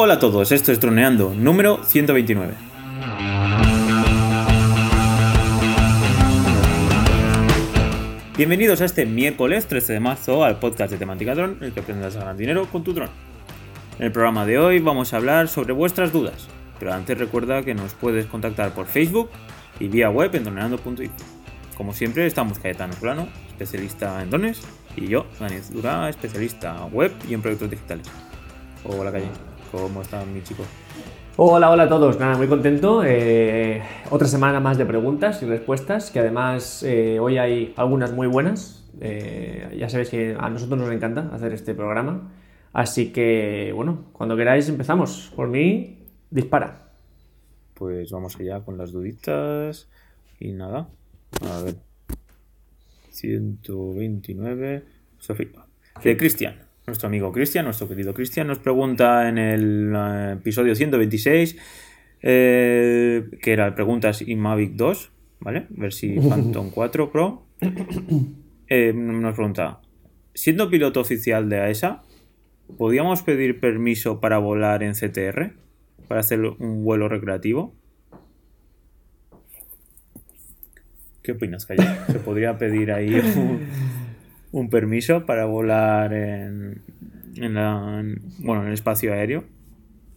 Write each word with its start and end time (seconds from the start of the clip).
Hola 0.00 0.14
a 0.14 0.18
todos, 0.20 0.52
esto 0.52 0.70
es 0.70 0.78
Droneando, 0.78 1.34
número 1.34 1.82
129. 1.82 2.54
Bienvenidos 8.36 8.80
a 8.80 8.84
este 8.84 9.06
miércoles 9.06 9.66
13 9.66 9.94
de 9.94 9.98
marzo 9.98 10.44
al 10.44 10.60
podcast 10.60 10.92
de 10.92 10.98
temática 10.98 11.34
dron, 11.34 11.58
el 11.62 11.72
que 11.72 11.80
aprendas 11.80 12.14
a 12.14 12.20
ganar 12.20 12.36
dinero 12.36 12.68
con 12.70 12.84
tu 12.84 12.94
dron. 12.94 13.10
En 13.98 14.06
el 14.06 14.12
programa 14.12 14.46
de 14.46 14.60
hoy 14.60 14.78
vamos 14.78 15.12
a 15.12 15.16
hablar 15.16 15.48
sobre 15.48 15.72
vuestras 15.72 16.12
dudas, 16.12 16.46
pero 16.78 16.94
antes 16.94 17.18
recuerda 17.18 17.64
que 17.64 17.74
nos 17.74 17.94
puedes 17.94 18.26
contactar 18.26 18.74
por 18.74 18.86
Facebook 18.86 19.30
y 19.80 19.88
vía 19.88 20.10
web 20.10 20.32
en 20.32 20.44
droneando.info. 20.44 21.24
Como 21.76 21.92
siempre 21.92 22.24
estamos 22.24 22.60
Cayetano 22.60 22.94
Plano, 23.00 23.26
especialista 23.48 24.22
en 24.22 24.30
drones, 24.30 24.62
y 24.94 25.08
yo, 25.08 25.26
Daniel 25.40 25.62
Dura, 25.72 26.08
especialista 26.08 26.84
web 26.84 27.10
y 27.28 27.34
en 27.34 27.42
proyectos 27.42 27.68
digitales. 27.68 28.06
Hola 28.84 29.10
Calle, 29.10 29.26
¿cómo 29.70 30.02
están 30.02 30.32
mis 30.32 30.44
chicos? 30.44 30.66
Hola, 31.36 31.70
hola 31.70 31.84
a 31.84 31.88
todos. 31.88 32.18
Nada, 32.18 32.36
muy 32.36 32.48
contento. 32.48 33.02
Eh, 33.04 33.80
otra 34.10 34.26
semana 34.26 34.60
más 34.60 34.76
de 34.76 34.84
preguntas 34.84 35.42
y 35.42 35.46
respuestas, 35.46 36.10
que 36.10 36.18
además 36.18 36.82
eh, 36.82 37.18
hoy 37.20 37.38
hay 37.38 37.74
algunas 37.76 38.12
muy 38.12 38.26
buenas. 38.26 38.84
Eh, 39.00 39.76
ya 39.78 39.88
sabéis 39.88 40.10
que 40.10 40.36
a 40.38 40.50
nosotros 40.50 40.80
nos 40.80 40.90
encanta 40.90 41.30
hacer 41.32 41.52
este 41.52 41.74
programa. 41.74 42.32
Así 42.72 43.12
que, 43.12 43.72
bueno, 43.74 44.06
cuando 44.12 44.36
queráis 44.36 44.68
empezamos. 44.68 45.32
Por 45.36 45.48
mí, 45.48 46.06
dispara. 46.30 46.90
Pues 47.74 48.10
vamos 48.10 48.36
allá 48.40 48.60
con 48.60 48.76
las 48.76 48.90
duditas 48.90 49.88
y 50.40 50.52
nada. 50.52 50.88
A 51.40 51.62
ver. 51.62 51.76
129. 53.10 54.82
Sofía. 55.18 55.48
De 56.02 56.16
Cristian. 56.16 56.67
Nuestro 56.88 57.08
amigo 57.08 57.30
Cristian, 57.32 57.66
nuestro 57.66 57.86
querido 57.86 58.14
Cristian, 58.14 58.46
nos 58.46 58.60
pregunta 58.60 59.28
en 59.28 59.36
el 59.36 59.92
eh, 59.94 60.32
episodio 60.40 60.74
126, 60.74 61.58
eh, 62.22 63.28
que 63.42 63.52
era 63.52 63.74
preguntas 63.74 64.22
y 64.26 64.34
Mavic 64.36 64.72
2, 64.72 65.12
¿vale? 65.40 65.66
Ver 65.68 65.92
si 65.92 66.18
Phantom 66.28 66.70
4 66.70 67.12
Pro. 67.12 67.46
Eh, 68.70 68.92
nos 68.92 69.34
pregunta, 69.34 69.80
siendo 70.34 70.68
piloto 70.68 71.00
oficial 71.00 71.48
de 71.48 71.58
AESA, 71.58 72.02
¿podríamos 72.76 73.22
pedir 73.22 73.60
permiso 73.60 74.20
para 74.20 74.36
volar 74.36 74.82
en 74.82 74.92
CTR? 74.92 75.54
Para 76.06 76.20
hacer 76.20 76.40
un 76.40 76.84
vuelo 76.84 77.08
recreativo. 77.08 77.74
¿Qué 81.22 81.32
opinas, 81.32 81.64
Calle? 81.64 81.88
¿Se 82.12 82.18
podría 82.18 82.58
pedir 82.58 82.92
ahí 82.92 83.14
un, 83.14 83.60
un 84.52 84.70
permiso 84.70 85.26
para 85.26 85.44
volar 85.46 86.12
en, 86.12 86.82
en, 87.36 87.54
bueno, 88.38 88.62
en 88.62 88.68
el 88.68 88.74
espacio 88.74 89.12
aéreo? 89.12 89.44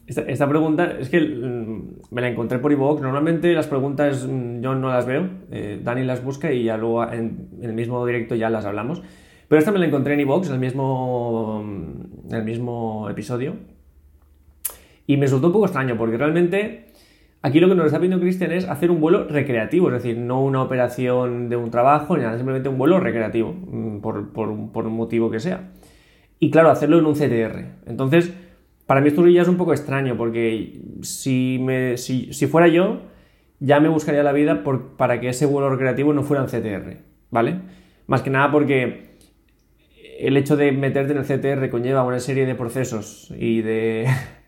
Esta, 0.07 0.49
pregunta 0.49 0.97
es 0.99 1.09
que 1.09 1.21
mm, 1.21 2.13
me 2.13 2.21
la 2.21 2.29
encontré 2.29 2.59
por 2.59 2.71
iVoox. 2.71 3.01
Normalmente 3.01 3.53
las 3.53 3.67
preguntas 3.67 4.27
mm, 4.27 4.61
yo 4.61 4.75
no 4.75 4.89
las 4.89 5.05
veo. 5.05 5.29
eh, 5.51 5.79
Dani 5.81 6.03
las 6.03 6.23
busca 6.23 6.51
y 6.51 6.63
ya 6.65 6.75
luego 6.75 7.09
en, 7.11 7.49
en 7.59 7.69
el 7.69 7.73
mismo 7.73 8.05
directo 8.05 8.35
ya 8.35 8.49
las 8.49 8.65
hablamos. 8.65 9.01
Pero 9.47 9.59
esta 9.59 9.71
me 9.71 9.79
la 9.79 9.85
encontré 9.85 10.13
en 10.13 10.21
iVoox, 10.21 10.47
en 10.47 10.53
el 10.53 10.59
mismo, 10.59 11.63
mm, 11.63 12.29
en 12.29 12.35
el 12.35 12.43
mismo 12.43 13.09
episodio. 13.09 13.55
Y 15.07 15.17
me 15.17 15.23
resultó 15.23 15.47
un 15.47 15.53
poco 15.53 15.65
extraño 15.65 15.97
porque 15.97 16.17
realmente 16.17 16.87
aquí 17.41 17.59
lo 17.59 17.67
que 17.69 17.75
nos 17.75 17.85
está 17.87 17.97
pidiendo 17.99 18.19
Cristian 18.21 18.51
es 18.51 18.67
hacer 18.67 18.91
un 18.91 18.99
vuelo 19.01 19.27
recreativo, 19.27 19.87
es 19.87 19.93
decir, 20.03 20.17
no 20.17 20.43
una 20.43 20.61
operación 20.61 21.49
de 21.49 21.55
un 21.55 21.71
trabajo 21.71 22.15
ni 22.17 22.23
nada, 22.23 22.37
simplemente 22.37 22.69
un 22.69 22.77
vuelo 22.77 22.99
recreativo, 22.99 23.53
mm, 23.53 23.99
por, 24.01 24.31
por 24.31 24.49
un- 24.49 24.69
un 24.85 24.93
motivo 24.95 25.29
que 25.31 25.39
sea. 25.39 25.71
Y 26.39 26.49
claro, 26.51 26.69
hacerlo 26.69 26.97
en 26.99 27.05
un 27.05 27.15
CTR. 27.15 27.65
Entonces, 27.85 28.33
para 28.87 28.99
mí 29.01 29.07
esto 29.09 29.25
ya 29.27 29.41
es 29.43 29.47
un 29.47 29.57
poco 29.57 29.73
extraño 29.73 30.17
porque 30.17 30.81
si, 31.01 31.59
me, 31.61 31.97
si, 31.97 32.33
fuera 32.47 32.67
yo, 32.67 33.01
ya 33.59 33.79
me 33.79 33.89
buscaría 33.89 34.23
la 34.23 34.31
vida 34.33 34.63
para 34.97 35.19
que 35.19 35.29
ese 35.29 35.45
vuelo 35.45 35.69
recreativo 35.69 36.13
no 36.13 36.23
fuera 36.23 36.43
en 36.43 36.49
CTR, 36.49 36.97
¿vale? 37.29 37.59
Más 38.07 38.21
que 38.23 38.29
nada 38.31 38.51
porque 38.51 39.11
el 40.19 40.35
hecho 40.37 40.57
de 40.57 40.71
meterte 40.71 41.13
en 41.13 41.19
el 41.19 41.25
CTR 41.25 41.69
conlleva 41.69 42.03
una 42.03 42.19
serie 42.19 42.45
de 42.45 42.55
procesos 42.55 43.31
y 43.37 43.61
de, 43.61 44.07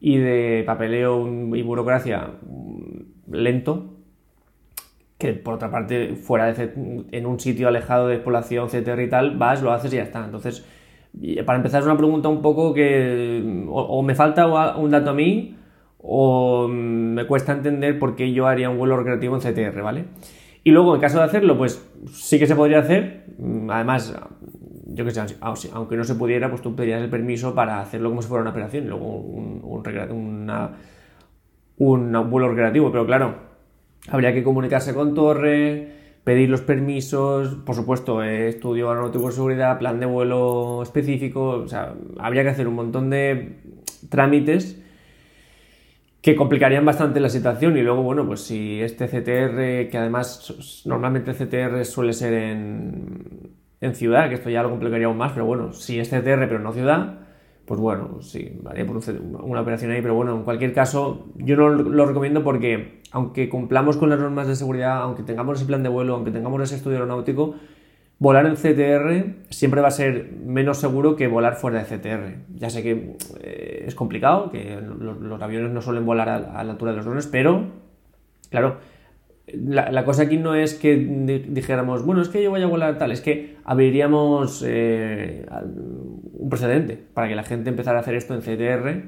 y 0.00 0.18
de 0.18 0.62
papeleo 0.66 1.26
y 1.54 1.62
burocracia 1.62 2.30
mm, 2.42 3.32
lento 3.32 3.94
que 5.18 5.32
por 5.34 5.54
otra 5.54 5.70
parte 5.70 6.16
fuera 6.16 6.52
de 6.52 7.04
en 7.12 7.26
un 7.26 7.38
sitio 7.38 7.68
alejado 7.68 8.08
de 8.08 8.18
población 8.18 8.68
CTR 8.68 9.02
y 9.02 9.08
tal 9.08 9.36
vas 9.36 9.62
lo 9.62 9.72
haces 9.72 9.92
y 9.92 9.96
ya 9.96 10.02
está. 10.02 10.24
Entonces 10.24 10.66
y 11.20 11.40
para 11.42 11.58
empezar 11.58 11.80
es 11.80 11.86
una 11.86 11.96
pregunta 11.96 12.28
un 12.28 12.42
poco 12.42 12.72
que 12.74 13.64
o, 13.68 13.82
o 13.82 14.02
me 14.02 14.14
falta 14.14 14.76
un 14.76 14.90
dato 14.90 15.10
a 15.10 15.14
mí 15.14 15.56
o 15.98 16.66
mm, 16.68 16.72
me 16.72 17.26
cuesta 17.26 17.52
entender 17.52 17.98
por 17.98 18.16
qué 18.16 18.32
yo 18.32 18.46
haría 18.46 18.70
un 18.70 18.78
vuelo 18.78 18.96
recreativo 18.96 19.36
en 19.36 19.42
CTR 19.42 19.82
vale 19.82 20.04
y 20.64 20.70
luego 20.70 20.94
en 20.94 21.00
caso 21.00 21.18
de 21.18 21.24
hacerlo 21.24 21.58
pues 21.58 21.86
sí 22.12 22.38
que 22.38 22.46
se 22.46 22.56
podría 22.56 22.78
hacer 22.80 23.22
Mm, 23.38 23.70
además 23.70 24.14
yo 24.94 25.04
que 25.04 25.10
sé, 25.10 25.20
aunque 25.40 25.96
no 25.96 26.04
se 26.04 26.14
pudiera, 26.14 26.48
pues 26.50 26.62
tú 26.62 26.74
pedirías 26.76 27.02
el 27.02 27.10
permiso 27.10 27.54
para 27.54 27.80
hacerlo 27.80 28.10
como 28.10 28.22
si 28.22 28.28
fuera 28.28 28.42
una 28.42 28.50
operación, 28.50 28.88
luego 28.88 29.06
un, 29.16 30.40
vuelo 32.30 32.48
recreativo. 32.48 32.90
Pero 32.90 33.06
claro, 33.06 33.34
habría 34.08 34.32
que 34.32 34.42
comunicarse 34.42 34.94
con 34.94 35.14
Torre, 35.14 35.88
pedir 36.24 36.48
los 36.50 36.60
permisos, 36.60 37.54
por 37.54 37.74
supuesto, 37.74 38.22
eh, 38.22 38.48
estudio 38.48 38.88
aeronáutico 38.88 39.26
de 39.26 39.32
seguridad, 39.32 39.78
plan 39.78 39.98
de 40.00 40.06
vuelo 40.06 40.82
específico, 40.82 41.62
o 41.64 41.68
sea, 41.68 41.94
habría 42.18 42.42
que 42.42 42.50
hacer 42.50 42.68
un 42.68 42.74
montón 42.74 43.10
de 43.10 43.58
trámites 44.08 44.80
que 46.20 46.36
complicarían 46.36 46.84
bastante 46.84 47.18
la 47.18 47.28
situación 47.28 47.76
y 47.76 47.82
luego, 47.82 48.02
bueno, 48.02 48.24
pues 48.26 48.42
si 48.42 48.80
este 48.80 49.08
CTR, 49.08 49.90
que 49.90 49.98
además 49.98 50.82
normalmente 50.86 51.32
el 51.32 51.36
CTR 51.36 51.84
suele 51.84 52.12
ser 52.12 52.32
en, 52.34 53.61
en 53.82 53.94
ciudad, 53.96 54.28
que 54.28 54.36
esto 54.36 54.48
ya 54.48 54.62
lo 54.62 54.70
complicaría 54.70 55.06
aún 55.06 55.18
más, 55.18 55.32
pero 55.32 55.44
bueno, 55.44 55.72
si 55.72 55.98
es 55.98 56.08
CTR 56.08 56.46
pero 56.48 56.60
no 56.60 56.72
ciudad, 56.72 57.18
pues 57.66 57.80
bueno, 57.80 58.22
sí, 58.22 58.60
haría 58.64 58.86
por 58.86 59.00
una 59.42 59.60
operación 59.60 59.90
ahí, 59.90 60.00
pero 60.00 60.14
bueno, 60.14 60.36
en 60.36 60.44
cualquier 60.44 60.72
caso, 60.72 61.26
yo 61.34 61.56
no 61.56 61.68
lo 61.68 62.06
recomiendo 62.06 62.44
porque 62.44 63.02
aunque 63.10 63.48
cumplamos 63.48 63.96
con 63.96 64.08
las 64.10 64.20
normas 64.20 64.46
de 64.46 64.54
seguridad, 64.54 65.02
aunque 65.02 65.24
tengamos 65.24 65.58
ese 65.58 65.66
plan 65.66 65.82
de 65.82 65.88
vuelo, 65.88 66.14
aunque 66.14 66.30
tengamos 66.30 66.62
ese 66.62 66.76
estudio 66.76 66.98
aeronáutico, 66.98 67.56
volar 68.20 68.46
en 68.46 68.54
CTR 68.54 69.50
siempre 69.50 69.80
va 69.80 69.88
a 69.88 69.90
ser 69.90 70.30
menos 70.44 70.78
seguro 70.78 71.16
que 71.16 71.26
volar 71.26 71.56
fuera 71.56 71.82
de 71.82 71.84
CTR. 71.84 72.54
Ya 72.54 72.70
sé 72.70 72.84
que 72.84 73.16
eh, 73.40 73.84
es 73.86 73.96
complicado, 73.96 74.52
que 74.52 74.80
los, 74.80 75.42
aviones 75.42 75.72
no 75.72 75.82
suelen 75.82 76.06
volar 76.06 76.28
a 76.28 76.62
la 76.62 76.70
altura 76.70 76.92
de 76.92 76.98
los 76.98 77.04
drones, 77.04 77.26
pero, 77.26 77.64
claro, 78.48 78.76
la, 79.46 79.90
la 79.90 80.04
cosa 80.04 80.22
aquí 80.22 80.36
no 80.38 80.54
es 80.54 80.74
que 80.74 80.96
di- 80.96 81.38
dijéramos, 81.48 82.04
bueno, 82.04 82.22
es 82.22 82.28
que 82.28 82.42
yo 82.42 82.50
voy 82.50 82.62
a 82.62 82.66
volar 82.66 82.98
tal, 82.98 83.12
es 83.12 83.20
que 83.20 83.56
abriríamos 83.64 84.64
eh, 84.66 85.46
un 86.32 86.48
precedente 86.48 86.96
para 87.14 87.28
que 87.28 87.34
la 87.34 87.42
gente 87.42 87.70
empezara 87.70 87.98
a 87.98 88.00
hacer 88.02 88.14
esto 88.14 88.34
en 88.34 88.40
CTR. 88.42 89.02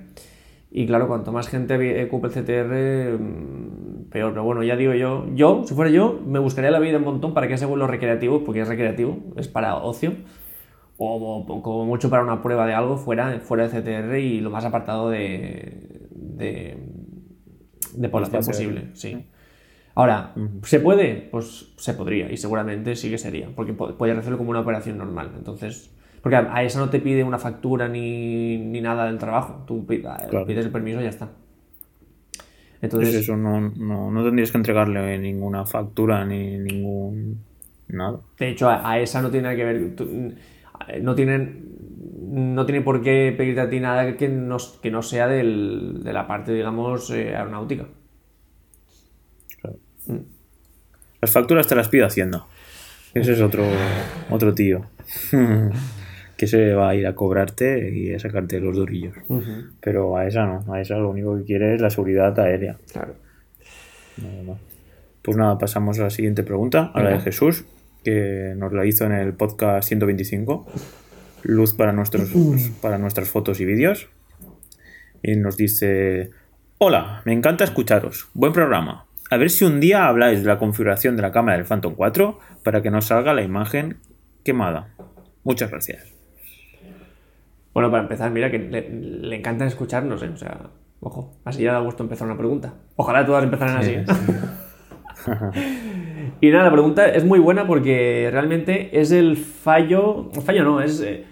Y 0.76 0.86
claro, 0.86 1.06
cuanto 1.06 1.30
más 1.30 1.48
gente 1.48 1.78
vi- 1.78 2.02
ocupe 2.02 2.26
el 2.26 2.32
CTR, 2.32 3.16
mm, 3.18 4.10
peor. 4.10 4.32
Pero 4.32 4.42
bueno, 4.42 4.64
ya 4.64 4.74
digo 4.76 4.92
yo, 4.92 5.24
yo, 5.34 5.62
si 5.66 5.72
fuera 5.74 5.88
yo, 5.90 6.20
me 6.26 6.40
buscaría 6.40 6.72
la 6.72 6.80
vida 6.80 6.98
un 6.98 7.04
montón 7.04 7.32
para 7.32 7.46
que 7.46 7.54
ese 7.54 7.64
vuelo 7.66 7.86
recreativo, 7.86 8.42
porque 8.42 8.60
es 8.62 8.68
recreativo, 8.68 9.18
es 9.36 9.46
para 9.46 9.76
ocio, 9.76 10.14
o, 10.96 11.44
o 11.48 11.62
como 11.62 11.84
mucho 11.86 12.10
para 12.10 12.24
una 12.24 12.42
prueba 12.42 12.66
de 12.66 12.74
algo 12.74 12.96
fuera, 12.96 13.38
fuera 13.40 13.68
de 13.68 13.80
CTR 13.82 14.18
y 14.18 14.40
lo 14.40 14.50
más 14.50 14.64
apartado 14.64 15.10
de, 15.10 16.08
de, 16.10 16.76
de 17.96 18.08
población 18.08 18.40
posible. 18.52 18.80
Sí. 18.94 19.26
Ahora, 19.96 20.32
¿se 20.64 20.80
puede? 20.80 21.28
Pues 21.30 21.72
se 21.76 21.94
podría 21.94 22.30
y 22.32 22.36
seguramente 22.36 22.96
sí 22.96 23.10
que 23.10 23.18
sería, 23.18 23.48
porque 23.54 23.72
po- 23.72 23.94
podrías 23.96 24.18
hacerlo 24.18 24.38
como 24.38 24.50
una 24.50 24.60
operación 24.60 24.98
normal. 24.98 25.30
Entonces, 25.36 25.90
porque 26.20 26.36
a, 26.36 26.62
esa 26.64 26.80
no 26.80 26.90
te 26.90 26.98
pide 27.00 27.22
una 27.22 27.38
factura 27.38 27.88
ni, 27.88 28.56
ni 28.58 28.80
nada 28.80 29.06
del 29.06 29.18
trabajo. 29.18 29.62
Tú 29.66 29.86
Claro. 29.86 30.46
pides 30.46 30.64
el 30.66 30.72
permiso 30.72 31.00
y 31.00 31.04
ya 31.04 31.10
está. 31.10 31.30
Entonces, 32.82 33.14
eso 33.14 33.36
no, 33.36 33.60
no, 33.60 34.10
no 34.10 34.24
tendrías 34.24 34.50
que 34.50 34.58
entregarle 34.58 35.18
ninguna 35.18 35.64
factura 35.64 36.24
ni 36.26 36.58
ningún 36.58 37.38
nada. 37.88 38.18
de 38.38 38.48
hecho, 38.50 38.68
a, 38.68 38.90
a 38.90 38.98
esa 38.98 39.22
no 39.22 39.30
tiene 39.30 39.44
nada 39.44 39.56
que 39.56 39.64
ver. 39.64 39.96
tú- 39.96 40.32
no 41.00 41.14
tienen. 41.14 41.72
No 42.26 42.66
tiene 42.66 42.80
por 42.82 43.00
qué 43.00 43.32
pedirte 43.36 43.60
a 43.60 43.70
ti 43.70 43.78
nada 43.78 44.16
que 44.16 44.28
no, 44.28 44.56
que 44.82 44.90
no 44.90 45.02
sea 45.02 45.28
del- 45.28 46.02
de 46.02 46.12
la 46.12 46.26
parte, 46.26 46.52
digamos, 46.52 47.08
eh, 47.10 47.34
aeronáutica. 47.36 47.86
Claro. 50.06 50.22
Las 51.20 51.32
facturas 51.32 51.66
te 51.66 51.74
las 51.74 51.88
pide 51.88 52.04
Hacienda. 52.04 52.44
Ese 53.14 53.32
es 53.32 53.40
otro, 53.40 53.64
otro 54.28 54.54
tío. 54.54 54.84
que 56.36 56.46
se 56.46 56.74
va 56.74 56.90
a 56.90 56.94
ir 56.94 57.06
a 57.06 57.14
cobrarte 57.14 57.90
y 57.94 58.12
a 58.12 58.18
sacarte 58.18 58.60
los 58.60 58.76
durillos. 58.76 59.14
Pero 59.80 60.16
a 60.16 60.26
esa 60.26 60.44
no, 60.44 60.72
a 60.72 60.80
esa 60.80 60.96
lo 60.96 61.10
único 61.10 61.36
que 61.38 61.44
quiere 61.44 61.74
es 61.74 61.80
la 61.80 61.90
seguridad 61.90 62.38
aérea. 62.38 62.76
Claro. 62.92 63.14
Nada 64.16 64.42
más. 64.42 64.58
Pues 65.22 65.36
nada, 65.36 65.56
pasamos 65.56 65.98
a 65.98 66.04
la 66.04 66.10
siguiente 66.10 66.42
pregunta, 66.42 66.90
a 66.92 67.02
la 67.02 67.10
de. 67.10 67.20
Jesús, 67.20 67.64
que 68.04 68.52
nos 68.56 68.72
la 68.72 68.84
hizo 68.84 69.06
en 69.06 69.12
el 69.12 69.32
podcast 69.32 69.88
125. 69.88 70.66
Luz 71.44 71.74
para, 71.74 71.92
nuestros, 71.92 72.30
para 72.82 72.98
nuestras 72.98 73.28
fotos 73.28 73.60
y 73.60 73.64
vídeos. 73.64 74.08
y 75.22 75.36
nos 75.36 75.56
dice: 75.56 76.30
Hola, 76.78 77.22
me 77.24 77.32
encanta 77.32 77.64
escucharos. 77.64 78.28
Buen 78.34 78.52
programa. 78.52 79.06
A 79.30 79.36
ver 79.36 79.50
si 79.50 79.64
un 79.64 79.80
día 79.80 80.06
habláis 80.06 80.42
de 80.42 80.48
la 80.48 80.58
configuración 80.58 81.16
de 81.16 81.22
la 81.22 81.32
cámara 81.32 81.56
del 81.56 81.66
Phantom 81.66 81.94
4 81.94 82.38
para 82.62 82.82
que 82.82 82.90
nos 82.90 83.06
salga 83.06 83.34
la 83.34 83.42
imagen 83.42 83.98
quemada. 84.44 84.88
Muchas 85.42 85.70
gracias. 85.70 86.12
Bueno, 87.72 87.90
para 87.90 88.02
empezar, 88.02 88.30
mira 88.30 88.50
que 88.50 88.58
le, 88.58 88.88
le 88.90 89.36
encantan 89.36 89.68
escucharnos, 89.68 90.22
¿eh? 90.22 90.30
O 90.32 90.36
sea, 90.36 90.60
ojo, 91.00 91.34
así 91.44 91.62
ya 91.62 91.72
da 91.72 91.80
gusto 91.80 92.02
empezar 92.02 92.28
una 92.28 92.36
pregunta. 92.36 92.74
Ojalá 92.96 93.26
todas 93.26 93.44
empezaran 93.44 93.78
así. 93.78 93.96
y 96.40 96.50
nada, 96.50 96.64
la 96.64 96.72
pregunta 96.72 97.06
es 97.06 97.24
muy 97.24 97.38
buena 97.38 97.66
porque 97.66 98.28
realmente 98.30 99.00
es 99.00 99.10
el 99.10 99.36
fallo. 99.36 100.30
Fallo 100.44 100.64
no, 100.64 100.80
es. 100.80 101.00
eh, 101.00 101.24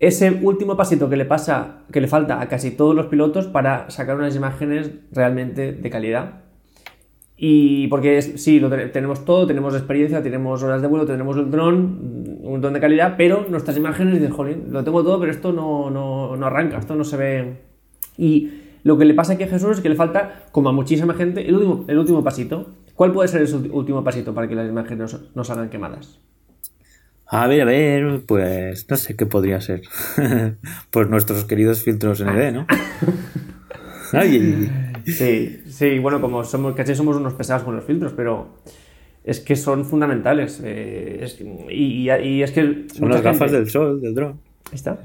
ese 0.00 0.30
último 0.30 0.76
pasito 0.76 1.08
que 1.08 1.16
le 1.16 1.24
pasa, 1.24 1.84
que 1.92 2.00
le 2.00 2.08
falta 2.08 2.40
a 2.40 2.48
casi 2.48 2.72
todos 2.72 2.94
los 2.94 3.06
pilotos 3.06 3.46
para 3.46 3.90
sacar 3.90 4.16
unas 4.16 4.34
imágenes 4.34 4.90
realmente 5.12 5.72
de 5.72 5.90
calidad. 5.90 6.40
Y 7.36 7.88
porque 7.88 8.18
es- 8.18 8.34
sí, 8.42 8.60
lo 8.60 8.70
te- 8.70 8.86
tenemos 8.88 9.24
todo, 9.24 9.46
tenemos 9.46 9.74
experiencia, 9.74 10.22
tenemos 10.22 10.62
horas 10.62 10.80
de 10.82 10.88
vuelo, 10.88 11.04
tenemos 11.04 11.36
el 11.36 11.50
dron, 11.50 12.36
un 12.42 12.50
montón 12.52 12.72
de 12.74 12.80
calidad, 12.80 13.14
pero 13.16 13.46
nuestras 13.48 13.76
imágenes 13.76 14.14
dicen, 14.14 14.30
jolín, 14.30 14.66
lo 14.70 14.84
tengo 14.84 15.02
todo, 15.02 15.18
pero 15.18 15.32
esto 15.32 15.52
no, 15.52 15.90
no, 15.90 16.36
no 16.36 16.46
arranca, 16.46 16.78
esto 16.78 16.94
no 16.94 17.02
se 17.04 17.16
ve. 17.16 17.56
Y 18.16 18.52
lo 18.84 18.96
que 18.98 19.04
le 19.04 19.14
pasa 19.14 19.32
aquí 19.32 19.42
a 19.42 19.48
Jesús 19.48 19.72
es 19.78 19.80
que 19.80 19.88
le 19.88 19.96
falta, 19.96 20.44
como 20.52 20.68
a 20.68 20.72
muchísima 20.72 21.14
gente, 21.14 21.48
el 21.48 21.54
último, 21.56 21.84
el 21.88 21.98
último 21.98 22.22
pasito. 22.22 22.70
¿Cuál 22.94 23.10
puede 23.10 23.28
ser 23.28 23.42
ese 23.42 23.56
último 23.56 24.04
pasito 24.04 24.32
para 24.32 24.46
que 24.46 24.54
las 24.54 24.68
imágenes 24.68 25.12
no, 25.12 25.20
no 25.34 25.42
salgan 25.44 25.68
quemadas? 25.70 26.20
A 27.26 27.48
ver, 27.48 27.62
a 27.62 27.64
ver, 27.64 28.22
pues 28.26 28.86
no 28.88 28.96
sé 28.96 29.16
qué 29.16 29.26
podría 29.26 29.60
ser. 29.60 29.82
pues 30.92 31.08
nuestros 31.08 31.44
queridos 31.46 31.82
filtros 31.82 32.20
ND, 32.20 32.52
¿no? 32.52 32.66
Ay. 34.12 34.70
Sí, 35.06 35.60
sí, 35.68 35.98
bueno, 35.98 36.20
como 36.20 36.44
somos, 36.44 36.74
casi 36.74 36.94
somos 36.94 37.16
unos 37.16 37.34
pesados 37.34 37.62
con 37.64 37.76
los 37.76 37.84
filtros, 37.84 38.12
pero 38.14 38.48
es 39.24 39.40
que 39.40 39.56
son 39.56 39.84
fundamentales. 39.84 40.60
eh, 40.64 41.20
es- 41.22 41.40
y, 41.70 42.08
y- 42.10 42.10
y 42.10 42.42
es 42.42 42.50
que. 42.52 42.86
Son 42.94 43.08
las 43.08 43.22
gafas 43.22 43.50
gente- 43.50 43.56
del 43.56 43.70
sol, 43.70 44.00
del 44.00 44.14
dron. 44.14 44.40
Está. 44.72 44.98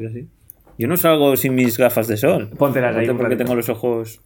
Yo 0.78 0.88
no 0.88 0.96
salgo 0.98 1.36
sin 1.36 1.56
mis 1.56 1.78
gafas 1.78 2.08
de 2.08 2.16
sol. 2.18 2.50
Póntelas 2.58 2.96
ahí 2.96 3.08
porque 3.08 3.36
tengo 3.36 3.56
los 3.56 3.68
ojos 3.70 4.22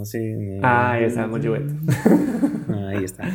así. 0.00 0.18
Ah, 0.62 0.92
ahí 0.92 1.04
está, 1.04 1.26
Wet. 1.26 1.62
Ahí 2.88 3.04
está. 3.04 3.30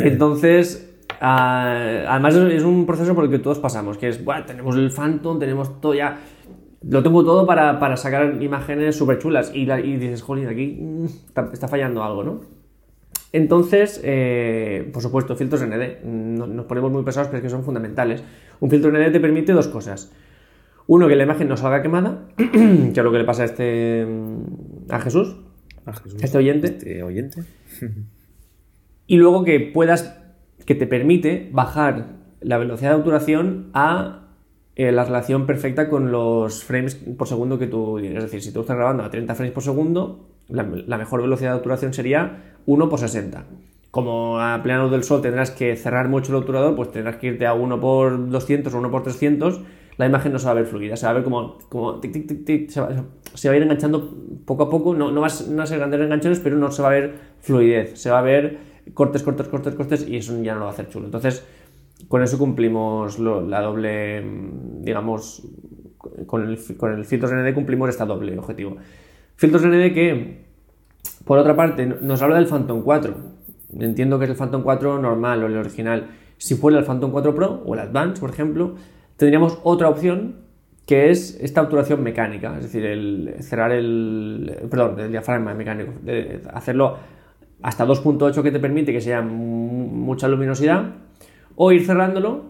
Entonces, 0.00 0.90
ah, 1.20 2.04
además 2.08 2.34
es 2.36 2.62
un 2.62 2.84
proceso 2.86 3.14
por 3.14 3.24
el 3.24 3.30
que 3.30 3.38
todos 3.38 3.58
pasamos, 3.58 3.96
que 3.98 4.08
es, 4.08 4.22
"Buah, 4.24 4.44
tenemos 4.46 4.76
el 4.76 4.90
Phantom, 4.90 5.38
tenemos 5.38 5.80
todo 5.80 5.94
ya, 5.94 6.18
lo 6.82 7.02
tengo 7.02 7.24
todo 7.24 7.46
para, 7.46 7.78
para 7.80 7.96
sacar 7.96 8.40
imágenes 8.42 8.96
súper 8.96 9.18
chulas 9.18 9.50
y, 9.54 9.66
la- 9.66 9.80
y 9.80 9.96
dices, 9.96 10.22
jolín, 10.22 10.46
aquí 10.46 10.78
mm, 10.80 11.04
está, 11.04 11.50
está 11.52 11.68
fallando 11.68 12.02
algo, 12.02 12.22
¿no? 12.24 12.40
Entonces, 13.32 14.00
eh, 14.04 14.88
por 14.92 15.02
supuesto, 15.02 15.36
filtros 15.36 15.62
ND. 15.62 16.02
No- 16.04 16.46
nos 16.46 16.66
ponemos 16.66 16.90
muy 16.90 17.02
pesados, 17.02 17.28
pero 17.28 17.38
es 17.38 17.42
que 17.42 17.50
son 17.50 17.64
fundamentales. 17.64 18.22
Un 18.60 18.70
filtro 18.70 18.90
ND 18.90 19.10
te 19.12 19.20
permite 19.20 19.52
dos 19.52 19.68
cosas. 19.68 20.12
Uno, 20.86 21.06
que 21.08 21.16
la 21.16 21.24
imagen 21.24 21.48
no 21.48 21.56
salga 21.58 21.82
quemada, 21.82 22.28
que 22.36 22.92
es 22.94 23.04
lo 23.04 23.12
que 23.12 23.18
le 23.18 23.24
pasa 23.24 23.42
a 23.42 23.46
este 23.46 24.06
mm, 24.06 24.90
a 24.92 25.00
Jesús, 25.00 25.36
Ah, 25.84 25.92
Jesús. 25.92 26.22
a 26.22 26.24
este 26.24 26.38
oyente. 26.38 26.66
Este 26.68 27.02
oyente. 27.02 27.42
Y 29.06 29.16
luego 29.16 29.44
que 29.44 29.60
puedas, 29.60 30.18
que 30.66 30.74
te 30.74 30.86
permite 30.86 31.48
bajar 31.52 32.16
la 32.40 32.58
velocidad 32.58 32.90
de 32.90 32.96
obturación 32.96 33.70
a 33.74 34.27
eh, 34.78 34.92
la 34.92 35.04
relación 35.04 35.44
perfecta 35.44 35.88
con 35.90 36.12
los 36.12 36.62
frames 36.62 36.94
por 36.94 37.26
segundo 37.26 37.58
que 37.58 37.66
tú 37.66 37.98
Es 37.98 38.22
decir, 38.22 38.40
si 38.40 38.52
tú 38.52 38.60
estás 38.60 38.76
grabando 38.76 39.02
a 39.02 39.10
30 39.10 39.34
frames 39.34 39.52
por 39.52 39.64
segundo, 39.64 40.28
la, 40.48 40.62
mejor 40.62 41.20
velocidad 41.20 41.50
de 41.50 41.56
obturación 41.56 41.92
sería 41.92 42.54
1 42.64 42.88
por 42.88 43.00
60. 43.00 43.44
Como 43.90 44.38
a 44.38 44.62
plena 44.62 44.86
del 44.86 45.02
sol 45.02 45.20
tendrás 45.20 45.50
que 45.50 45.74
cerrar 45.74 46.08
mucho 46.08 46.30
el 46.30 46.36
obturador, 46.36 46.76
pues 46.76 46.92
tendrás 46.92 47.16
que 47.16 47.26
irte 47.26 47.44
a 47.46 47.54
1 47.54 47.80
por 47.80 48.30
200 48.30 48.72
o 48.72 48.78
1 48.78 48.90
por 48.90 49.02
300. 49.02 49.60
La 49.96 50.06
imagen 50.06 50.32
no 50.32 50.38
se 50.38 50.44
va 50.46 50.52
a 50.52 50.54
ver 50.54 50.66
fluida, 50.66 50.96
se 50.96 51.06
va 51.06 51.10
a 51.10 51.14
ver 51.14 51.24
como, 51.24 51.58
como 51.68 51.98
tic, 51.98 52.12
tic, 52.12 52.28
tic, 52.28 52.44
tic, 52.44 52.70
se, 52.70 52.80
va, 52.80 53.04
se 53.34 53.48
va 53.48 53.54
a 53.54 53.56
ir 53.56 53.64
enganchando 53.64 54.14
poco 54.44 54.62
a 54.62 54.70
poco. 54.70 54.94
No, 54.94 55.10
no, 55.10 55.20
va 55.22 55.26
a, 55.26 55.30
ser- 55.30 55.48
no 55.48 55.56
va 55.56 55.64
a 55.64 55.66
ser 55.66 55.78
grandes 55.78 56.00
enganchones, 56.00 56.38
pero 56.38 56.56
no 56.56 56.70
se 56.70 56.82
va 56.82 56.88
a 56.88 56.92
ver 56.92 57.14
fluidez. 57.40 57.98
Se 58.00 58.10
va 58.10 58.20
a 58.20 58.22
ver 58.22 58.58
cortes, 58.94 59.24
cortes, 59.24 59.48
cortes, 59.48 59.74
cortes 59.74 60.06
y 60.08 60.16
eso 60.18 60.40
ya 60.40 60.52
no 60.52 60.60
lo 60.60 60.64
va 60.66 60.70
a 60.70 60.74
hacer 60.74 60.88
chulo. 60.88 61.06
Entonces, 61.06 61.44
con 62.06 62.22
eso 62.22 62.38
cumplimos 62.38 63.18
lo- 63.18 63.40
la 63.46 63.60
doble, 63.60 64.24
digamos, 64.80 65.42
con 66.26 66.48
el, 66.48 66.58
con 66.76 66.92
el 66.94 67.04
filtros 67.04 67.32
ND 67.32 67.52
cumplimos 67.54 67.88
esta 67.90 68.06
doble 68.06 68.38
objetivo. 68.38 68.76
Filtros 69.36 69.64
ND 69.64 69.92
que, 69.92 70.44
por 71.24 71.38
otra 71.38 71.56
parte, 71.56 71.86
no- 71.86 71.96
nos 72.00 72.22
habla 72.22 72.36
del 72.36 72.46
Phantom 72.46 72.82
4. 72.82 73.14
Entiendo 73.78 74.18
que 74.18 74.24
es 74.24 74.30
el 74.30 74.36
Phantom 74.36 74.62
4 74.62 74.98
normal 75.00 75.42
o 75.42 75.46
el 75.46 75.56
original. 75.56 76.08
Si 76.38 76.54
fuera 76.54 76.78
el 76.78 76.84
Phantom 76.84 77.10
4 77.10 77.34
Pro 77.34 77.62
o 77.66 77.74
el 77.74 77.80
Advance, 77.80 78.20
por 78.20 78.30
ejemplo, 78.30 78.76
tendríamos 79.16 79.58
otra 79.64 79.88
opción 79.88 80.36
que 80.86 81.10
es 81.10 81.38
esta 81.42 81.60
obturación 81.60 82.02
mecánica, 82.02 82.56
es 82.56 82.62
decir, 82.62 82.86
el 82.86 83.34
cerrar 83.40 83.72
el, 83.72 84.56
perdón, 84.70 84.98
el 85.00 85.10
diafragma 85.10 85.52
mecánico, 85.52 85.92
de 86.02 86.40
hacerlo 86.54 86.96
hasta 87.60 87.84
2.8 87.84 88.42
que 88.42 88.50
te 88.50 88.58
permite 88.58 88.90
que 88.92 89.02
sea 89.02 89.20
mu- 89.20 89.86
mucha 89.88 90.28
luminosidad 90.28 90.94
o 91.60 91.72
ir 91.72 91.84
cerrándolo 91.84 92.44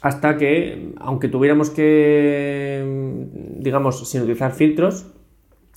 hasta 0.00 0.36
que, 0.36 0.92
aunque 0.98 1.26
tuviéramos 1.26 1.70
que, 1.70 3.26
digamos, 3.58 4.08
sin 4.08 4.22
utilizar 4.22 4.52
filtros, 4.52 5.12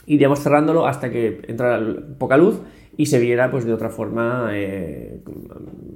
iríamos 0.06 0.39
cerrándolo 0.39 0.86
hasta 0.86 1.10
que 1.10 1.42
entrara 1.48 1.83
poca 2.19 2.38
luz 2.38 2.62
y 2.95 3.07
se 3.07 3.19
viera 3.19 3.50
pues 3.50 3.66
de 3.66 3.74
otra 3.74 3.89
forma 3.89 4.51
eh, 4.54 5.24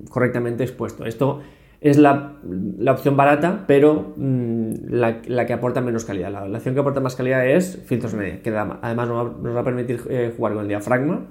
correctamente 0.09 0.63
expuesto. 0.63 1.05
Esto 1.05 1.41
es 1.79 1.97
la, 1.99 2.37
la 2.79 2.93
opción 2.93 3.15
barata, 3.15 3.65
pero 3.67 4.15
mm, 4.17 4.71
la, 4.89 5.21
la 5.27 5.45
que 5.45 5.53
aporta 5.53 5.79
menos 5.81 6.05
calidad. 6.05 6.31
La, 6.31 6.57
opción 6.57 6.73
que 6.73 6.81
aporta 6.81 7.01
más 7.01 7.15
calidad 7.15 7.47
es 7.47 7.83
filtros 7.85 8.15
media, 8.15 8.41
que 8.41 8.49
además 8.49 9.07
nos 9.07 9.55
va, 9.55 9.59
a 9.59 9.63
permitir 9.63 10.01
eh, 10.09 10.33
jugar 10.35 10.53
con 10.53 10.63
el 10.63 10.69
diafragma. 10.69 11.27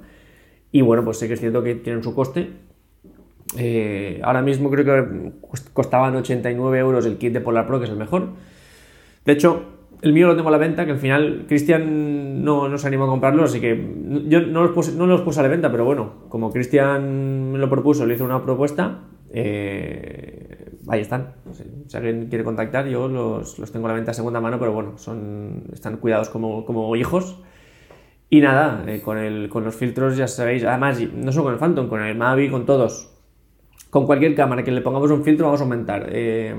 Y 0.70 0.82
bueno, 0.82 1.04
pues 1.04 1.18
sí 1.18 1.26
que 1.26 1.34
es 1.34 1.40
cierto 1.40 1.64
que 1.64 1.74
tienen 1.74 2.04
su 2.04 2.14
coste. 2.14 2.71
Eh, 3.58 4.20
ahora 4.24 4.40
mismo 4.42 4.70
creo 4.70 4.84
que 4.84 5.30
cost- 5.42 5.70
costaban 5.72 6.16
89 6.16 6.78
euros 6.78 7.04
el 7.06 7.18
kit 7.18 7.32
de 7.32 7.40
Polar 7.40 7.66
Pro, 7.66 7.78
que 7.78 7.84
es 7.84 7.90
el 7.90 7.96
mejor. 7.98 8.28
De 9.24 9.32
hecho, 9.32 9.62
el 10.00 10.12
mío 10.12 10.26
lo 10.26 10.36
tengo 10.36 10.48
a 10.48 10.52
la 10.52 10.58
venta, 10.58 10.84
que 10.84 10.92
al 10.92 10.98
final 10.98 11.44
Cristian 11.46 12.42
no, 12.42 12.68
no 12.68 12.78
se 12.78 12.86
animó 12.88 13.04
a 13.04 13.08
comprarlo, 13.08 13.44
así 13.44 13.60
que 13.60 13.76
yo 14.26 14.40
no 14.40 14.62
los, 14.62 14.72
puse, 14.72 14.92
no 14.96 15.06
los 15.06 15.20
puse 15.20 15.40
a 15.40 15.42
la 15.44 15.48
venta, 15.48 15.70
pero 15.70 15.84
bueno, 15.84 16.24
como 16.28 16.50
Cristian 16.52 17.52
me 17.52 17.58
lo 17.58 17.68
propuso, 17.68 18.06
le 18.06 18.14
hice 18.14 18.22
una 18.24 18.42
propuesta, 18.42 19.00
eh, 19.32 20.72
ahí 20.88 21.00
están. 21.00 21.34
Si, 21.52 21.62
si 21.86 21.96
alguien 21.96 22.26
quiere 22.28 22.42
contactar, 22.44 22.86
yo 22.88 23.06
los, 23.08 23.58
los 23.58 23.70
tengo 23.70 23.86
a 23.86 23.90
la 23.90 23.94
venta 23.94 24.10
a 24.10 24.14
segunda 24.14 24.40
mano, 24.40 24.58
pero 24.58 24.72
bueno, 24.72 24.98
son, 24.98 25.64
están 25.72 25.98
cuidados 25.98 26.30
como, 26.30 26.64
como 26.64 26.94
hijos. 26.96 27.40
Y 28.30 28.40
nada, 28.40 28.82
eh, 28.86 29.02
con, 29.02 29.18
el, 29.18 29.50
con 29.50 29.62
los 29.62 29.76
filtros 29.76 30.16
ya 30.16 30.26
sabéis, 30.26 30.64
además, 30.64 30.98
no 31.14 31.30
solo 31.32 31.44
con 31.44 31.52
el 31.52 31.58
Phantom, 31.58 31.88
con 31.88 32.00
el 32.02 32.16
Mavic, 32.16 32.50
con 32.50 32.64
todos, 32.64 33.11
con 33.92 34.06
cualquier 34.06 34.34
cámara 34.34 34.64
que 34.64 34.70
le 34.72 34.80
pongamos 34.80 35.10
un 35.10 35.22
filtro 35.22 35.44
vamos 35.44 35.60
a 35.60 35.64
aumentar 35.64 36.08
eh, 36.10 36.54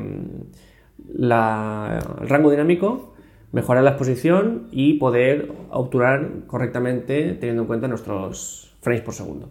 la- 1.16 1.98
el 2.22 2.30
rango 2.30 2.52
dinámico, 2.52 3.16
mejorar 3.52 3.84
la 3.84 3.90
exposición 3.90 4.68
y 4.72 4.94
poder 5.00 5.52
obturar 5.72 6.30
correctamente 6.46 7.34
teniendo 7.34 7.64
en 7.64 7.68
cuenta 7.68 7.88
nuestros 7.88 8.76
frames 8.82 9.02
por 9.02 9.16
segundo. 9.16 9.50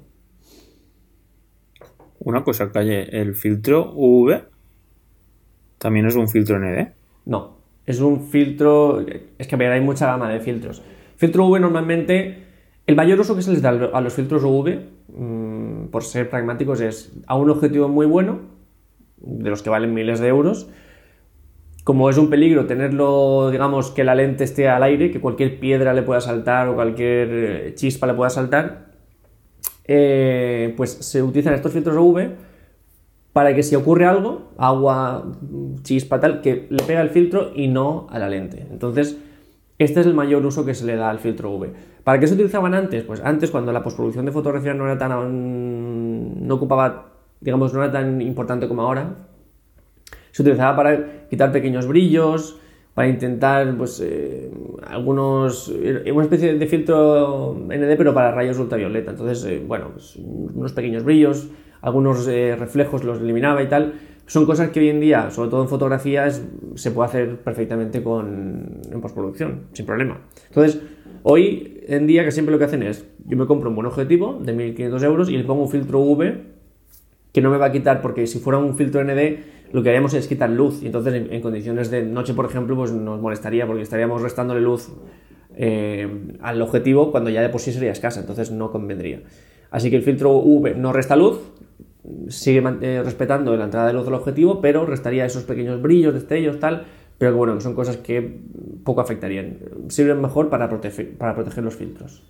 Una 2.20 2.44
cosa, 2.44 2.70
calle, 2.70 3.20
el 3.20 3.34
filtro 3.34 3.92
V 3.96 4.44
también 5.78 6.06
es 6.06 6.14
un 6.14 6.28
filtro 6.28 6.58
ND. 6.60 6.92
No, 7.26 7.56
es 7.84 7.98
un 7.98 8.28
filtro, 8.28 9.04
es 9.38 9.48
que 9.48 9.56
ver, 9.56 9.72
hay 9.72 9.80
mucha 9.80 10.06
gama 10.06 10.30
de 10.30 10.38
filtros. 10.38 10.82
Filtro 11.16 11.48
V 11.48 11.58
normalmente, 11.58 12.44
el 12.86 12.94
mayor 12.94 13.18
uso 13.18 13.34
que 13.34 13.42
se 13.42 13.50
les 13.50 13.60
da 13.60 13.70
a 13.70 14.00
los 14.00 14.14
filtros 14.14 14.44
UV, 14.44 14.78
mm, 15.16 15.86
por 15.86 16.04
ser 16.04 16.28
pragmáticos, 16.30 16.80
es 16.80 17.12
a 17.26 17.36
un 17.36 17.50
objetivo 17.50 17.88
muy 17.88 18.06
bueno, 18.06 18.40
de 19.18 19.50
los 19.50 19.62
que 19.62 19.70
valen 19.70 19.94
miles 19.94 20.20
de 20.20 20.28
euros. 20.28 20.68
Como 21.84 22.08
es 22.10 22.16
un 22.16 22.30
peligro 22.30 22.66
tenerlo, 22.66 23.50
digamos, 23.50 23.90
que 23.90 24.04
la 24.04 24.14
lente 24.14 24.44
esté 24.44 24.68
al 24.68 24.82
aire, 24.82 25.10
que 25.10 25.20
cualquier 25.20 25.58
piedra 25.58 25.94
le 25.94 26.02
pueda 26.02 26.20
saltar 26.20 26.68
o 26.68 26.74
cualquier 26.74 27.28
eh, 27.32 27.74
chispa 27.74 28.06
le 28.06 28.14
pueda 28.14 28.30
saltar, 28.30 28.92
eh, 29.84 30.74
pues 30.76 30.90
se 30.90 31.22
utilizan 31.22 31.54
estos 31.54 31.72
filtros 31.72 31.96
UV 31.96 32.30
para 33.32 33.54
que 33.54 33.62
si 33.62 33.74
ocurre 33.74 34.06
algo, 34.06 34.50
agua, 34.58 35.32
chispa, 35.82 36.20
tal, 36.20 36.40
que 36.40 36.66
le 36.70 36.82
pega 36.84 37.00
el 37.00 37.10
filtro 37.10 37.50
y 37.54 37.66
no 37.68 38.06
a 38.10 38.18
la 38.18 38.28
lente. 38.28 38.66
Entonces, 38.70 39.18
este 39.84 40.00
es 40.00 40.06
el 40.06 40.14
mayor 40.14 40.44
uso 40.44 40.64
que 40.64 40.74
se 40.74 40.84
le 40.84 40.96
da 40.96 41.10
al 41.10 41.18
filtro 41.18 41.50
V. 41.52 41.70
¿Para 42.04 42.18
qué 42.18 42.26
se 42.26 42.34
utilizaban 42.34 42.74
antes? 42.74 43.04
Pues 43.04 43.20
antes, 43.20 43.50
cuando 43.50 43.72
la 43.72 43.82
postproducción 43.82 44.24
de 44.24 44.32
fotografía 44.32 44.74
no 44.74 44.84
era 44.84 44.98
tan. 44.98 46.46
no 46.46 46.54
ocupaba, 46.54 47.12
digamos, 47.40 47.72
no 47.72 47.82
era 47.82 47.92
tan 47.92 48.20
importante 48.20 48.68
como 48.68 48.82
ahora, 48.82 49.16
se 50.30 50.42
utilizaba 50.42 50.76
para 50.76 51.28
quitar 51.28 51.52
pequeños 51.52 51.86
brillos 51.86 52.58
para 52.94 53.08
intentar, 53.08 53.74
pues, 53.76 54.00
eh, 54.04 54.50
algunos, 54.86 55.68
una 55.68 56.22
especie 56.22 56.54
de 56.54 56.66
filtro 56.66 57.56
ND, 57.66 57.96
pero 57.96 58.12
para 58.12 58.32
rayos 58.32 58.58
ultravioleta. 58.58 59.12
Entonces, 59.12 59.44
eh, 59.46 59.62
bueno, 59.66 59.90
pues, 59.92 60.16
unos 60.16 60.72
pequeños 60.72 61.02
brillos, 61.02 61.48
algunos 61.80 62.28
eh, 62.28 62.54
reflejos 62.54 63.02
los 63.02 63.20
eliminaba 63.20 63.62
y 63.62 63.68
tal. 63.68 63.94
Son 64.26 64.46
cosas 64.46 64.70
que 64.70 64.80
hoy 64.80 64.88
en 64.88 65.00
día, 65.00 65.30
sobre 65.30 65.50
todo 65.50 65.62
en 65.62 65.68
fotografías, 65.68 66.42
se 66.74 66.90
puede 66.90 67.08
hacer 67.08 67.36
perfectamente 67.40 68.02
con, 68.02 68.80
en 68.90 69.00
postproducción, 69.00 69.62
sin 69.72 69.84
problema. 69.84 70.20
Entonces, 70.48 70.80
hoy 71.22 71.80
en 71.86 72.06
día 72.06 72.24
que 72.24 72.30
siempre 72.30 72.52
lo 72.52 72.58
que 72.58 72.64
hacen 72.64 72.82
es, 72.82 73.04
yo 73.26 73.36
me 73.36 73.46
compro 73.46 73.68
un 73.68 73.74
buen 73.74 73.86
objetivo 73.86 74.38
de 74.40 74.52
1500 74.52 75.02
euros 75.02 75.28
y 75.28 75.36
le 75.36 75.44
pongo 75.44 75.62
un 75.62 75.68
filtro 75.68 76.00
V 76.00 76.52
que 77.32 77.40
no 77.40 77.50
me 77.50 77.56
va 77.56 77.66
a 77.66 77.72
quitar, 77.72 78.02
porque 78.02 78.26
si 78.26 78.38
fuera 78.38 78.58
un 78.58 78.76
filtro 78.76 79.02
ND, 79.02 79.38
lo 79.72 79.82
que 79.82 79.88
haríamos 79.88 80.12
es 80.14 80.28
quitar 80.28 80.50
luz. 80.50 80.82
Y 80.82 80.86
entonces, 80.86 81.14
en, 81.14 81.40
condiciones 81.40 81.90
de 81.90 82.02
noche, 82.04 82.34
por 82.34 82.44
ejemplo, 82.44 82.76
pues 82.76 82.92
nos 82.92 83.20
molestaría 83.20 83.66
porque 83.66 83.82
estaríamos 83.82 84.20
restándole 84.20 84.60
luz 84.60 84.90
eh, 85.56 86.08
al 86.40 86.60
objetivo 86.60 87.10
cuando 87.10 87.30
ya 87.30 87.40
de 87.40 87.48
por 87.48 87.60
sí 87.60 87.72
sería 87.72 87.92
escasa. 87.92 88.20
Entonces, 88.20 88.50
no 88.50 88.70
convendría. 88.70 89.22
Así 89.70 89.88
que 89.88 89.96
el 89.96 90.02
filtro 90.02 90.36
V 90.36 90.74
no 90.74 90.92
resta 90.92 91.16
luz, 91.16 91.40
sigue 92.28 92.62
eh, 92.80 93.02
respetando 93.04 93.56
la 93.56 93.64
entrada 93.64 93.86
de 93.86 93.92
luz 93.92 94.04
del 94.04 94.14
objetivo, 94.14 94.60
pero 94.60 94.86
restaría 94.86 95.24
esos 95.24 95.44
pequeños 95.44 95.80
brillos, 95.80 96.14
destellos, 96.14 96.58
tal. 96.58 96.86
Pero 97.18 97.36
bueno, 97.36 97.60
son 97.60 97.74
cosas 97.74 97.98
que 97.98 98.40
poco 98.84 99.00
afectarían. 99.00 99.58
Sirven 99.88 100.20
mejor 100.20 100.48
para, 100.48 100.68
proteger, 100.68 101.16
para 101.16 101.34
proteger 101.34 101.62
los 101.62 101.76
filtros. 101.76 102.22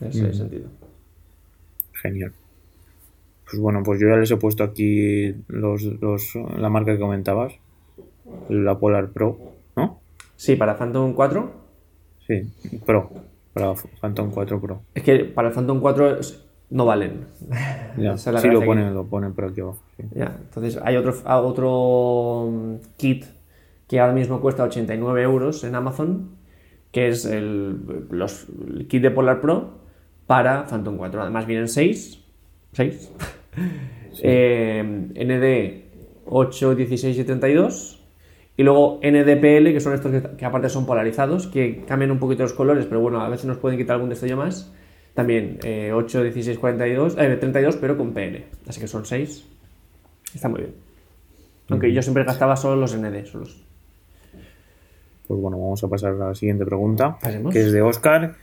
En 0.00 0.08
ese 0.08 0.34
sentido. 0.34 0.68
Genial. 2.02 2.32
Pues 3.48 3.60
bueno, 3.60 3.82
pues 3.84 4.00
yo 4.00 4.08
ya 4.08 4.16
les 4.16 4.30
he 4.30 4.36
puesto 4.36 4.64
aquí 4.64 5.34
los, 5.46 5.82
los, 5.84 6.34
la 6.56 6.70
marca 6.70 6.92
que 6.92 6.98
comentabas, 6.98 7.52
la 8.48 8.78
Polar 8.78 9.10
Pro, 9.10 9.38
¿no? 9.76 10.00
Sí, 10.36 10.56
para 10.56 10.76
Phantom 10.76 11.12
4. 11.12 11.52
Sí, 12.26 12.50
Pro, 12.84 13.10
para 13.52 13.74
Phantom 14.00 14.30
4 14.30 14.60
Pro. 14.60 14.82
Es 14.94 15.02
que 15.02 15.24
para 15.26 15.48
el 15.48 15.54
Phantom 15.54 15.80
4 15.80 16.18
no 16.72 16.86
valen. 16.86 17.26
Ya, 17.98 18.16
sí 18.16 18.48
lo 18.48 18.64
ponen, 18.64 18.94
lo 18.94 19.06
ponen 19.06 19.34
por 19.34 19.44
aquí 19.44 19.60
abajo. 19.60 19.82
Ya, 20.14 20.36
entonces 20.40 20.80
hay 20.82 20.96
otro, 20.96 21.14
otro 21.24 22.50
mm, 22.50 22.74
kit 22.96 23.26
que 23.86 24.00
ahora 24.00 24.14
mismo 24.14 24.40
cuesta 24.40 24.64
89 24.64 25.22
euros 25.22 25.64
en 25.64 25.74
Amazon, 25.74 26.30
que 26.90 27.08
es 27.08 27.26
el, 27.26 28.06
los, 28.10 28.46
el 28.68 28.88
kit 28.88 29.02
de 29.02 29.10
Polar 29.10 29.40
Pro 29.40 29.82
para 30.26 30.64
Phantom 30.66 30.96
4. 30.96 31.22
Además 31.22 31.46
vienen 31.46 31.68
6. 31.68 32.24
6. 32.72 33.12
Eh, 34.22 34.82
ND 34.84 36.26
8, 36.26 36.74
16 36.74 37.18
y 37.18 37.24
32. 37.24 38.04
Y 38.58 38.62
luego 38.62 39.00
NDPL, 39.02 39.72
que 39.72 39.80
son 39.80 39.94
estos 39.94 40.12
que, 40.36 40.44
aparte 40.44 40.68
son 40.68 40.84
polarizados, 40.84 41.46
que 41.46 41.82
cambian 41.86 42.10
un 42.10 42.18
poquito 42.18 42.42
los 42.42 42.52
colores, 42.52 42.84
pero 42.84 43.00
bueno, 43.00 43.22
a 43.22 43.28
veces 43.30 43.46
nos 43.46 43.56
pueden 43.56 43.78
quitar 43.78 43.94
algún 43.94 44.10
destello 44.10 44.36
más. 44.36 44.70
También 45.14 45.58
8, 45.92 46.22
16, 46.22 46.58
42, 46.58 47.16
32, 47.16 47.76
pero 47.76 47.96
con 47.98 48.12
PL. 48.12 48.44
Así 48.66 48.80
que 48.80 48.88
son 48.88 49.04
6. 49.04 49.44
Está 50.34 50.48
muy 50.48 50.60
bien. 50.60 50.74
Aunque 51.68 51.92
yo 51.92 52.02
siempre 52.02 52.24
gastaba 52.24 52.56
solo 52.56 52.76
los 52.76 52.96
ND, 52.96 53.24
solos. 53.26 53.62
Pues 55.28 55.40
bueno, 55.40 55.58
vamos 55.58 55.82
a 55.84 55.88
pasar 55.88 56.12
a 56.12 56.28
la 56.28 56.34
siguiente 56.34 56.64
pregunta, 56.64 57.18
que 57.50 57.60
es 57.60 57.72
de 57.72 57.82
Oscar 57.82 58.36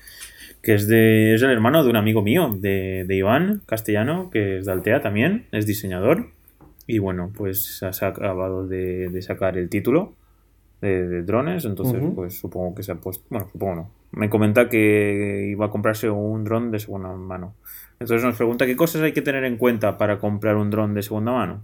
que 0.61 0.73
es, 0.73 0.87
de, 0.87 1.35
es 1.35 1.41
el 1.41 1.51
hermano 1.51 1.83
de 1.83 1.89
un 1.89 1.95
amigo 1.95 2.21
mío, 2.21 2.55
de, 2.59 3.05
de 3.07 3.15
Iván 3.15 3.61
Castellano, 3.65 4.29
que 4.29 4.57
es 4.57 4.65
de 4.65 4.71
Altea 4.71 5.01
también, 5.01 5.45
es 5.51 5.65
diseñador. 5.65 6.27
Y 6.85 6.99
bueno, 6.99 7.31
pues 7.35 7.81
ha 7.83 8.07
acabado 8.07 8.67
de, 8.67 9.09
de 9.09 9.21
sacar 9.21 9.57
el 9.57 9.69
título 9.69 10.13
de, 10.81 11.21
drones, 11.23 11.65
entonces 11.65 12.01
pues 12.15 12.39
supongo 12.39 12.73
que 12.73 12.83
se 12.83 12.91
ha 12.91 12.95
puesto, 12.95 13.23
bueno, 13.29 13.47
supongo 13.51 13.75
no. 13.75 13.91
Me 14.11 14.29
comenta 14.29 14.69
que 14.69 15.47
iba 15.51 15.67
a 15.67 15.69
comprarse 15.69 16.09
un 16.09 16.43
dron 16.43 16.71
de 16.71 16.79
segunda 16.79 17.09
mano. 17.09 17.55
Entonces 17.99 18.23
nos 18.23 18.35
pregunta 18.35 18.65
qué 18.65 18.75
cosas 18.75 19.01
hay 19.01 19.13
que 19.13 19.21
tener 19.21 19.43
en 19.43 19.57
cuenta 19.57 19.97
para 19.97 20.17
comprar 20.19 20.55
un 20.55 20.69
dron 20.69 20.93
de 20.93 21.03
segunda 21.03 21.31
mano. 21.31 21.63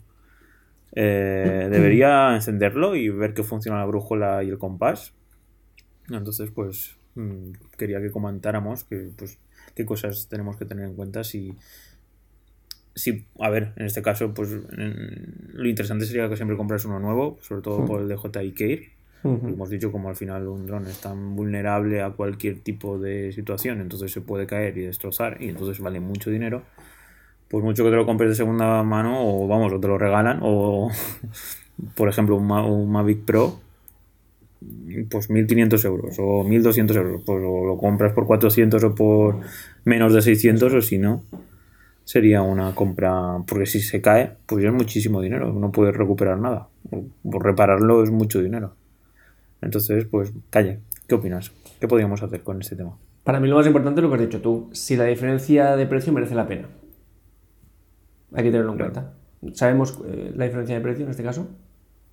Eh, 0.93 1.67
debería 1.69 2.33
encenderlo 2.35 2.95
y 2.95 3.09
ver 3.09 3.33
que 3.33 3.43
funciona 3.43 3.79
la 3.79 3.85
brújula 3.85 4.43
y 4.43 4.49
el 4.49 4.57
compás. 4.57 5.13
Entonces, 6.09 6.51
pues 6.51 6.97
Mm, 7.15 7.53
quería 7.77 8.01
que 8.01 8.11
comentáramos 8.11 8.83
que, 8.83 9.09
pues, 9.15 9.39
qué 9.73 9.85
cosas 9.85 10.27
tenemos 10.27 10.57
que 10.57 10.65
tener 10.65 10.85
en 10.85 10.95
cuenta 10.95 11.23
si, 11.23 11.55
si 12.93 13.25
a 13.39 13.49
ver, 13.49 13.73
en 13.77 13.85
este 13.85 14.01
caso, 14.01 14.33
pues 14.33 14.49
lo 14.51 15.67
interesante 15.67 16.05
sería 16.05 16.29
que 16.29 16.35
siempre 16.35 16.57
compras 16.57 16.85
uno 16.85 16.99
nuevo, 16.99 17.37
sobre 17.41 17.61
todo 17.61 17.85
por 17.85 18.01
el 18.01 18.09
DJI 18.09 18.51
Care. 18.51 18.91
Hemos 19.25 19.71
dicho 19.71 19.91
como 19.91 20.09
al 20.09 20.15
final 20.15 20.47
un 20.47 20.67
dron 20.67 20.85
es 20.85 21.01
tan 21.01 21.35
vulnerable 21.35 22.03
a 22.03 22.11
cualquier 22.11 22.59
tipo 22.59 22.99
de 22.99 23.31
situación, 23.31 23.81
entonces 23.81 24.11
se 24.11 24.21
puede 24.21 24.45
caer 24.45 24.77
y 24.77 24.81
destrozar 24.81 25.41
y 25.41 25.49
entonces 25.49 25.79
vale 25.79 25.99
mucho 25.99 26.29
dinero. 26.29 26.61
Pues 27.47 27.63
mucho 27.63 27.83
que 27.83 27.89
te 27.89 27.95
lo 27.95 28.05
compres 28.05 28.29
de 28.29 28.35
segunda 28.35 28.83
mano 28.83 29.17
o 29.19 29.47
vamos, 29.47 29.73
o 29.73 29.79
te 29.79 29.87
lo 29.87 29.97
regalan 29.97 30.39
o 30.43 30.91
por 31.95 32.07
ejemplo 32.07 32.35
un, 32.35 32.51
un 32.51 32.91
Mavic 32.91 33.25
Pro 33.25 33.59
pues 35.09 35.29
1.500 35.29 35.85
euros 35.85 36.15
o 36.19 36.43
1.200 36.43 36.95
euros. 36.95 37.21
Pues 37.25 37.41
lo 37.41 37.77
compras 37.77 38.13
por 38.13 38.25
400 38.25 38.83
o 38.83 38.95
por 38.95 39.39
menos 39.83 40.13
de 40.13 40.21
600 40.21 40.73
o 40.73 40.81
si 40.81 40.97
no, 40.97 41.23
sería 42.03 42.41
una 42.41 42.73
compra, 42.75 43.37
porque 43.47 43.65
si 43.65 43.79
se 43.81 44.01
cae, 44.01 44.31
pues 44.45 44.63
es 44.63 44.71
muchísimo 44.71 45.21
dinero, 45.21 45.51
no 45.51 45.71
puedes 45.71 45.95
recuperar 45.95 46.39
nada. 46.39 46.69
Por 46.89 47.43
repararlo 47.43 48.03
es 48.03 48.11
mucho 48.11 48.41
dinero. 48.41 48.73
Entonces, 49.65 50.05
pues, 50.05 50.31
calle, 50.51 50.79
¿qué 51.07 51.15
opinas? 51.15 51.51
¿Qué 51.79 51.87
podríamos 51.87 52.21
hacer 52.21 52.43
con 52.43 52.61
este 52.61 52.75
tema? 52.75 52.97
Para 53.23 53.39
mí 53.39 53.47
lo 53.49 53.55
más 53.55 53.65
importante 53.65 53.99
es 53.99 54.03
lo 54.03 54.09
que 54.09 54.15
has 54.15 54.21
dicho 54.21 54.41
tú, 54.41 54.69
si 54.71 54.95
la 54.95 55.05
diferencia 55.05 55.75
de 55.75 55.87
precio 55.87 56.13
merece 56.13 56.35
la 56.35 56.47
pena. 56.47 56.69
Hay 58.33 58.43
que 58.43 58.51
tenerlo 58.51 58.73
en 58.73 58.77
cuenta. 58.77 59.13
¿Sabemos 59.53 59.99
eh, 60.07 60.31
la 60.35 60.45
diferencia 60.45 60.75
de 60.75 60.81
precio 60.81 61.05
en 61.05 61.11
este 61.11 61.23
caso? 61.23 61.49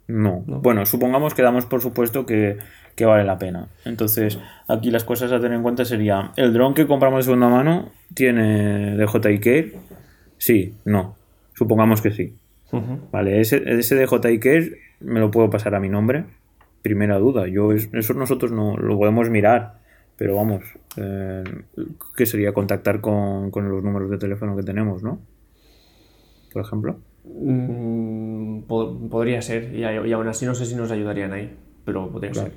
No. 0.09 0.42
Bueno, 0.47 0.87
supongamos 0.87 1.35
que 1.35 1.42
damos 1.42 1.66
por 1.66 1.82
supuesto 1.82 2.25
que, 2.25 2.59
vale 3.00 3.25
la 3.25 3.38
pena. 3.38 3.68
Entonces, 3.85 4.38
aquí 4.66 4.90
las 4.90 5.04
cosas 5.04 5.30
a 5.32 5.38
tener 5.38 5.56
en 5.56 5.62
cuenta 5.62 5.85
sería, 5.85 6.32
¿el 6.37 6.52
dron 6.52 6.75
que 6.75 6.87
compramos 6.87 7.18
de 7.18 7.25
segunda 7.25 7.49
mano 7.49 7.92
tiene 8.14 8.97
DJI? 8.97 9.73
Sí, 10.38 10.75
no. 10.85 11.16
Supongamos 11.52 12.00
que 12.00 12.11
sí. 12.11 12.35
Vale, 13.11 13.40
ese, 13.40 13.62
ese 13.66 13.97
DJI 13.97 14.73
me 15.00 15.21
lo 15.21 15.30
puedo 15.30 15.50
pasar 15.50 15.75
a 15.75 15.80
mi 15.80 15.90
nombre. 15.90 16.25
Primera 16.83 17.19
duda. 17.19 17.47
Yo 17.47 17.73
Eso 17.73 18.15
nosotros 18.15 18.53
no 18.53 18.77
lo 18.77 18.99
podemos 18.99 19.31
mirar. 19.31 19.81
Pero 20.17 20.37
vamos, 20.37 20.62
eh, 20.97 21.43
¿qué 22.17 22.27
sería 22.27 22.53
contactar 22.53 23.01
con, 23.01 23.51
con 23.51 23.69
los 23.69 23.83
números 23.83 24.11
de 24.11 24.19
teléfono 24.19 24.55
que 24.55 24.62
tenemos, 24.62 25.03
no? 25.03 25.19
Por 26.53 26.62
ejemplo. 26.62 26.99
Mm, 27.25 28.62
podría 28.62 29.43
ser, 29.43 29.75
y, 29.75 29.85
aún 29.85 30.29
así 30.29 30.45
no 30.45 30.55
sé 30.55 30.67
si 30.67 30.75
nos 30.75 30.91
ayudarían 30.91 31.33
ahí, 31.33 31.57
pero 31.85 32.11
podría 32.11 32.35
ser. 32.35 32.53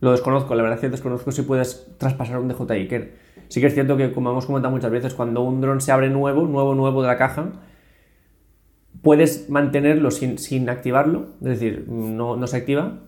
Lo 0.00 0.10
desconozco, 0.10 0.54
la 0.56 0.62
verdad 0.62 0.78
es 0.78 0.80
que 0.80 0.88
desconozco 0.88 1.30
si 1.30 1.42
puedes 1.42 1.96
traspasar 1.98 2.38
un 2.40 2.48
DJI 2.48 2.88
Care. 2.88 3.12
Sí 3.48 3.60
que 3.60 3.68
es 3.68 3.74
cierto 3.74 3.96
que, 3.96 4.12
como 4.12 4.30
hemos 4.30 4.46
comentado 4.46 4.74
muchas 4.74 4.90
veces, 4.90 5.14
cuando 5.14 5.42
un 5.42 5.60
dron 5.60 5.80
se 5.80 5.92
abre 5.92 6.10
nuevo, 6.10 6.46
nuevo, 6.46 6.74
nuevo 6.74 7.02
de 7.02 7.08
la 7.08 7.16
caja, 7.16 7.52
puedes 9.02 9.48
mantenerlo 9.48 10.10
sin, 10.10 10.38
sin 10.38 10.68
activarlo, 10.68 11.28
es 11.40 11.48
decir, 11.48 11.86
no, 11.88 12.36
no, 12.36 12.46
se 12.48 12.56
activa 12.56 12.98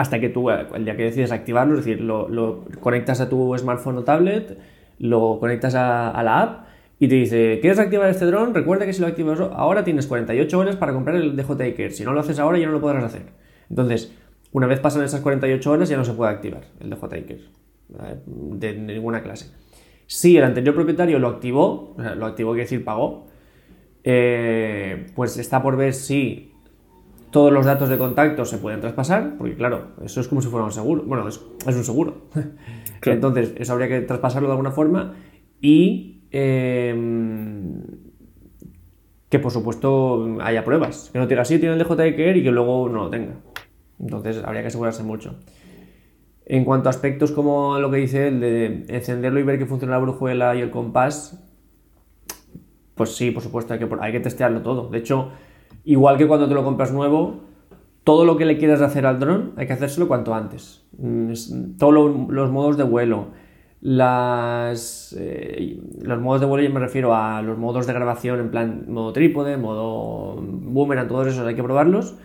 hasta 0.00 0.18
que 0.18 0.30
tú, 0.30 0.48
el 0.48 0.84
día 0.86 0.96
que 0.96 1.04
decides 1.04 1.30
activarlo, 1.30 1.78
es 1.78 1.84
decir, 1.84 2.00
lo, 2.00 2.64
conectas 2.80 3.20
a 3.20 3.28
tu 3.28 3.54
smartphone 3.58 3.98
o 3.98 4.02
tablet, 4.02 4.56
lo 4.98 5.38
conectas 5.38 5.74
a, 5.74 6.22
la 6.22 6.40
app 6.40 6.66
y 6.98 7.06
te 7.06 7.16
dice, 7.16 7.58
¿quieres 7.60 7.78
activar 7.78 8.08
este 8.08 8.24
dron? 8.24 8.54
Recuerda 8.54 8.86
que 8.86 8.94
si 8.94 9.02
lo 9.02 9.08
activas 9.08 9.38
ahora 9.40 9.84
tienes 9.84 10.06
48 10.06 10.58
horas 10.58 10.76
para 10.76 10.94
comprar 10.94 11.16
el 11.16 11.36
DJI 11.36 11.74
Care. 11.74 11.90
Si 11.90 12.02
no 12.02 12.14
lo 12.14 12.20
haces 12.20 12.38
ahora 12.38 12.56
ya 12.56 12.64
no 12.64 12.72
lo 12.72 12.80
podrás 12.80 13.04
hacer. 13.04 13.26
Entonces, 13.68 14.16
una 14.52 14.66
vez 14.66 14.80
pasan 14.80 15.02
esas 15.02 15.20
48 15.20 15.70
horas 15.70 15.90
ya 15.90 15.98
no 15.98 16.06
se 16.06 16.14
puede 16.14 16.30
activar 16.30 16.62
el 16.80 16.88
DJI 16.88 17.22
Care 17.22 17.40
de, 18.16 18.72
ninguna 18.72 19.22
clase. 19.22 19.52
Si 20.06 20.34
el 20.38 20.44
anterior 20.44 20.74
propietario 20.74 21.18
lo 21.18 21.28
activó, 21.28 21.94
lo 22.16 22.24
activó 22.24 22.52
quiere 22.52 22.62
decir 22.62 22.84
pagó, 22.84 23.26
eh, 24.02 25.08
pues 25.14 25.36
está 25.36 25.62
por 25.62 25.76
ver 25.76 25.92
si 25.92 26.49
todos 27.30 27.52
los 27.52 27.66
datos 27.66 27.88
de 27.88 27.98
contacto 27.98 28.44
se 28.44 28.58
pueden 28.58 28.80
traspasar, 28.80 29.36
porque 29.38 29.54
claro, 29.54 29.92
eso 30.04 30.20
es 30.20 30.28
como 30.28 30.42
si 30.42 30.48
fuera 30.48 30.64
un 30.64 30.72
seguro. 30.72 31.04
Bueno, 31.04 31.28
es, 31.28 31.40
un 31.66 31.84
seguro. 31.84 32.28
Entonces, 33.02 33.54
eso 33.56 33.72
habría 33.72 33.88
que 33.88 34.00
traspasarlo 34.00 34.48
de 34.48 34.52
alguna 34.52 34.72
forma 34.72 35.14
y 35.60 36.20
Em, 36.30 37.82
que 39.28 39.38
por 39.38 39.52
supuesto 39.52 40.38
haya 40.40 40.64
pruebas. 40.64 41.10
Que 41.12 41.18
no 41.18 41.28
tenga 41.28 41.42
así, 41.42 41.58
tiene 41.58 41.74
el 41.74 41.80
DJI 41.80 42.16
Care 42.16 42.38
y 42.38 42.42
que 42.42 42.50
luego 42.50 42.88
no 42.88 43.04
lo 43.04 43.10
tenga. 43.10 43.34
Entonces 43.98 44.42
habría 44.44 44.62
que 44.62 44.68
asegurarse 44.68 45.02
mucho. 45.02 45.36
En 46.46 46.64
cuanto 46.64 46.88
a 46.88 46.90
aspectos 46.90 47.30
como 47.30 47.78
lo 47.78 47.90
que 47.90 47.98
dice 47.98 48.28
él 48.28 48.40
de 48.40 48.86
encenderlo 48.88 49.38
y 49.38 49.44
ver 49.44 49.58
que 49.58 49.66
funciona 49.66 49.94
la 49.94 50.00
brujuela 50.00 50.56
y 50.56 50.60
el 50.60 50.70
compás, 50.70 51.44
pues 52.96 53.14
sí, 53.14 53.30
por 53.30 53.42
supuesto, 53.42 53.72
hay 53.72 53.78
que, 53.78 53.88
hay 54.00 54.12
que 54.12 54.20
testearlo 54.20 54.62
todo. 54.62 54.88
De 54.88 54.98
hecho, 54.98 55.30
igual 55.84 56.16
que 56.18 56.26
cuando 56.26 56.48
te 56.48 56.54
lo 56.54 56.64
compras 56.64 56.92
nuevo, 56.92 57.40
todo 58.04 58.24
lo 58.24 58.36
que 58.36 58.44
le 58.46 58.58
quieras 58.58 58.80
hacer 58.80 59.06
al 59.06 59.18
dron 59.20 59.52
hay 59.56 59.66
que 59.66 59.72
hacérselo 59.74 60.08
cuanto 60.08 60.34
antes. 60.34 60.84
Mm, 60.98 61.32
Todos 61.78 61.92
lo- 61.94 62.26
los 62.30 62.50
modos 62.50 62.76
de 62.76 62.84
vuelo, 62.84 63.26
eh, 65.16 65.80
los 66.02 66.20
modos 66.20 66.40
de 66.40 66.46
vuelo 66.46 66.66
yo 66.66 66.72
me 66.74 66.80
refiero 66.80 67.14
a 67.14 67.42
los 67.42 67.58
modos 67.58 67.86
de 67.86 67.92
grabación 67.92 68.40
en 68.40 68.50
plan 68.50 68.84
modo 68.88 69.12
trípode, 69.12 69.56
modo 69.56 70.36
boomerang, 70.40 71.08
todos 71.08 71.26
esos 71.28 71.46
hay 71.46 71.54
que 71.54 71.62
probarlos. 71.62 72.16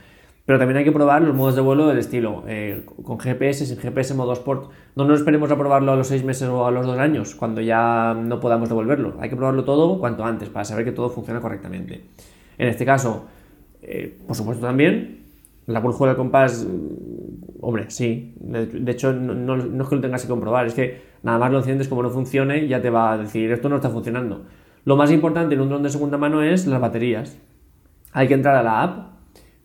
Pero 0.46 0.60
también 0.60 0.78
hay 0.78 0.84
que 0.84 0.92
probar 0.92 1.24
los 1.24 1.36
modos 1.36 1.56
de 1.56 1.62
vuelo 1.62 1.88
del 1.88 1.98
estilo, 1.98 2.44
eh, 2.46 2.86
con 3.04 3.18
GPS, 3.18 3.66
sin 3.66 3.78
GPS, 3.80 4.14
modo 4.14 4.32
Sport. 4.34 4.70
No 4.96 5.06
nos 5.06 5.18
esperemos 5.22 5.50
a 5.50 5.58
probarlo 5.58 5.92
a 5.92 5.96
los 5.96 6.06
seis 6.06 6.24
meses 6.24 6.48
o 6.48 6.68
a 6.68 6.72
los 6.72 6.86
dos 6.86 7.00
años, 7.00 7.34
cuando 7.34 7.62
ya 7.62 8.14
no 8.14 8.40
podamos 8.40 8.70
devolverlo. 8.70 9.16
Hay 9.20 9.30
que 9.32 9.36
probarlo 9.36 9.64
todo 9.64 9.98
cuanto 10.00 10.24
antes 10.24 10.50
para 10.50 10.64
saber 10.64 10.86
que 10.86 10.92
todo 10.92 11.10
funciona 11.10 11.42
correctamente. 11.42 12.06
En 12.60 12.68
este 12.68 12.86
caso, 12.86 13.26
eh, 13.88 14.18
por 14.26 14.36
supuesto 14.36 14.66
también, 14.66 15.26
la 15.68 15.80
brújula 15.80 16.12
del 16.12 16.18
compás, 16.18 16.66
mm, 16.66 17.58
hombre, 17.62 17.86
sí. 17.90 18.34
De, 18.40 18.92
hecho, 18.92 19.14
no, 19.14 19.56
es 19.56 19.90
que 19.90 19.96
lo 19.96 20.02
tengas 20.02 20.24
que 20.24 20.28
comprobar, 20.28 20.66
es 20.66 20.74
que 20.74 21.02
nada 21.24 21.38
más 21.38 21.52
lo 21.52 21.60
enciendes 21.60 21.88
como 21.88 22.02
no 22.02 22.10
funcione, 22.10 22.68
ya 22.68 22.82
te 22.82 22.90
va 22.90 23.14
a 23.14 23.18
decir 23.18 23.52
esto 23.52 23.70
no 23.70 23.76
está 23.76 23.90
funcionando. 23.90 24.46
Lo 24.86 24.96
más 24.96 25.12
importante 25.12 25.56
en 25.56 25.62
un 25.62 25.70
dron 25.70 25.84
de 25.84 25.90
segunda 25.90 26.18
mano 26.18 26.42
es 26.42 26.66
las 26.68 26.82
baterías. 26.82 27.38
Hay 28.12 28.28
que 28.28 28.34
entrar 28.34 28.56
a 28.56 28.64
la 28.64 28.82
app 28.82 29.14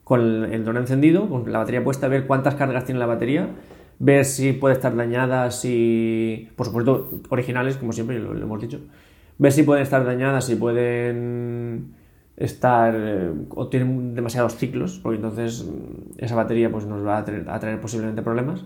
con 0.05 0.21
el, 0.21 0.53
el 0.53 0.65
dron 0.65 0.79
encendido, 0.79 1.29
con 1.29 1.50
la 1.50 1.59
batería 1.59 1.85
puesta, 1.85 2.09
ver 2.09 2.27
cuántas 2.27 2.55
cargas 2.57 2.85
tiene 2.85 2.99
la 2.99 3.07
batería, 3.07 3.49
ver 3.99 4.25
si 4.25 4.53
puede 4.53 4.75
estar 4.75 4.95
dañada, 4.95 5.50
si. 5.50 6.50
Por 6.57 6.67
supuesto, 6.67 7.21
originales, 7.31 7.77
como 7.77 7.93
siempre 7.93 8.19
lo, 8.19 8.35
lo 8.35 8.43
hemos 8.43 8.61
dicho. 8.61 8.81
Ver 9.39 9.53
si 9.53 9.62
pueden 9.62 9.83
estar 9.83 10.05
dañadas, 10.05 10.47
si 10.47 10.57
pueden 10.57 12.00
estar. 12.41 12.95
eh, 12.97 13.31
o 13.51 13.69
tienen 13.69 14.15
demasiados 14.15 14.57
ciclos, 14.57 14.99
porque 15.03 15.17
entonces 15.17 15.65
mm, 15.65 16.25
esa 16.25 16.35
batería 16.35 16.71
pues, 16.73 16.87
nos 16.87 17.07
va 17.07 17.19
a 17.19 17.25
traer, 17.25 17.81
posiblemente 17.81 18.23
problemas. 18.23 18.65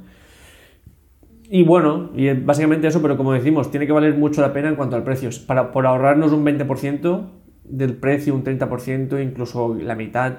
Y 1.51 1.63
bueno, 1.63 2.11
y 2.15 2.33
básicamente 2.33 2.87
eso, 2.87 3.03
pero 3.03 3.19
como 3.19 3.33
decimos, 3.33 3.71
tiene 3.71 3.87
que 3.87 3.93
valer 3.93 4.17
mucho 4.17 4.41
la 4.41 4.53
pena 4.55 4.69
en 4.69 4.77
cuanto 4.77 4.97
al 4.97 5.05
precio. 5.05 5.29
Para, 5.47 5.73
por 5.73 5.87
ahorrarnos 5.87 6.33
un 6.33 6.45
20% 6.45 7.29
del 7.65 7.97
precio, 7.97 8.35
un 8.35 8.45
30%, 8.45 9.23
incluso 9.23 9.75
la 9.75 9.95
mitad, 9.95 10.39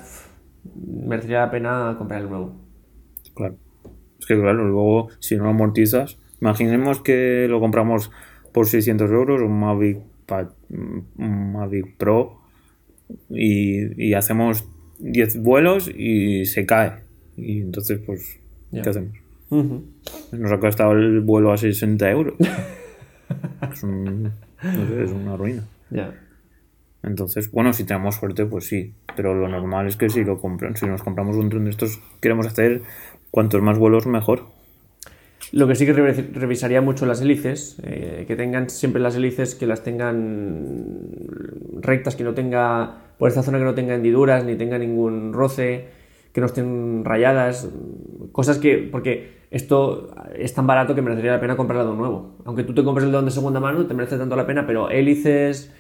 merecería 0.76 1.42
la 1.42 1.52
pena 1.52 1.96
comprar 1.98 2.22
el 2.22 2.30
nuevo. 2.30 2.56
Claro. 3.36 3.56
Es 4.20 4.26
que 4.26 4.36
claro, 4.36 4.64
luego 4.64 5.10
si 5.20 5.36
no 5.36 5.44
lo 5.44 5.50
amortizas, 5.52 6.18
imaginemos 6.42 7.02
que 7.02 7.48
lo 7.48 7.60
compramos 7.60 8.12
por 8.52 8.66
600 8.66 9.12
euros, 9.12 9.42
un 9.42 9.60
Mavic, 9.60 10.00
un 10.70 11.54
Mavic 11.54 11.98
Pro, 11.98 12.45
y, 13.30 14.10
y 14.10 14.14
hacemos 14.14 14.66
10 15.00 15.42
vuelos 15.42 15.90
y 15.96 16.46
se 16.46 16.66
cae. 16.66 17.04
Y 17.38 17.62
entonces, 17.62 18.00
pues. 18.06 18.40
¿qué 18.72 18.90
hacemos? 18.90 19.12
Nos 20.32 20.52
ha 20.52 20.60
costado 20.60 20.94
el 20.94 21.22
vuelo 21.22 21.52
a 21.52 21.58
60 21.58 22.10
euros. 22.12 22.34
es, 23.72 23.84
un- 23.84 24.24
no 24.24 24.88
sé, 24.88 25.04
es 25.04 25.12
una 25.12 25.38
ruina. 25.38 25.64
Ya. 25.92 26.14
Entonces, 27.04 27.52
bueno, 27.52 27.72
si 27.74 27.84
tenemos 27.84 28.16
suerte, 28.16 28.46
pues 28.46 28.66
sí. 28.68 28.94
Pero 29.16 29.34
lo 29.36 29.48
normal 29.48 29.88
es 29.88 29.96
que 29.96 30.10
si 30.10 30.24
lo 30.24 30.40
compran, 30.40 30.76
si 30.76 30.88
nos 30.88 31.04
compramos 31.04 31.36
un 31.36 31.50
tren 31.50 31.66
de 31.66 31.70
estos, 31.72 32.00
queremos 32.22 32.48
hacer 32.48 32.82
cuantos 33.32 33.62
más 33.62 33.78
vuelos 33.78 34.08
mejor. 34.08 34.48
Lo 35.56 35.68
que 35.68 35.76
sí 35.76 35.86
que 35.86 35.96
revi- 35.96 36.34
revisaría 36.34 36.82
mucho 36.82 37.06
las 37.06 37.22
hélices, 37.22 37.78
eh, 37.82 38.26
que 38.28 38.36
tengan 38.36 38.70
siempre 38.70 39.02
las 39.02 39.16
hélices 39.16 39.56
que 39.56 39.66
las 39.66 39.84
tengan 39.84 41.08
rectas, 41.80 42.18
que 42.18 42.26
no 42.26 42.34
tenga, 42.34 43.14
por 43.18 43.30
esta 43.30 43.42
zona 43.42 43.58
que 43.60 43.64
no 43.64 43.74
tenga 43.74 43.96
hendiduras, 43.96 44.44
ni 44.44 44.58
tenga 44.58 44.78
ningún 44.78 45.32
roce, 45.32 45.86
que 46.34 46.42
no 46.42 46.48
estén 46.48 47.06
rayadas, 47.06 47.70
cosas 48.34 48.58
que, 48.58 48.90
porque 48.92 49.46
esto 49.50 50.14
es 50.36 50.54
tan 50.54 50.68
barato 50.68 50.94
que 50.94 51.02
merecería 51.02 51.32
la 51.32 51.40
pena 51.40 51.56
comprarlo 51.56 51.90
de 51.90 51.98
nuevo. 51.98 52.36
Aunque 52.44 52.64
tú 52.64 52.74
te 52.74 52.84
compres 52.84 53.08
el 53.08 53.14
de 53.14 53.32
segunda 53.32 53.62
mano, 53.62 53.86
te 53.86 53.94
merece 53.94 54.18
tanto 54.18 54.36
la 54.36 54.46
pena, 54.46 54.68
pero 54.68 54.90
hélices, 54.90 55.74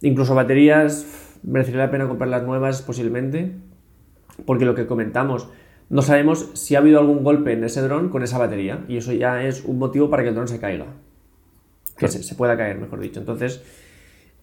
incluso 0.00 0.34
baterías, 0.34 1.38
merecería 1.42 1.82
la 1.82 1.90
pena 1.90 2.08
comprarlas 2.08 2.44
nuevas 2.44 2.80
posiblemente, 2.80 3.52
porque 4.46 4.64
lo 4.64 4.74
que 4.74 4.86
comentamos, 4.86 5.50
no 5.90 6.02
sabemos 6.02 6.50
si 6.54 6.74
ha 6.74 6.78
habido 6.78 7.00
algún 7.00 7.24
golpe 7.24 7.52
en 7.52 7.64
ese 7.64 7.80
dron 7.82 8.08
con 8.10 8.22
esa 8.22 8.38
batería 8.38 8.84
y 8.88 8.96
eso 8.98 9.12
ya 9.12 9.42
es 9.44 9.64
un 9.64 9.78
motivo 9.78 10.10
para 10.10 10.22
que 10.22 10.30
el 10.30 10.34
dron 10.34 10.48
se 10.48 10.58
caiga. 10.60 10.86
Que 11.96 12.08
se, 12.08 12.22
se 12.22 12.34
pueda 12.34 12.56
caer, 12.56 12.78
mejor 12.78 13.00
dicho. 13.00 13.18
Entonces, 13.20 13.62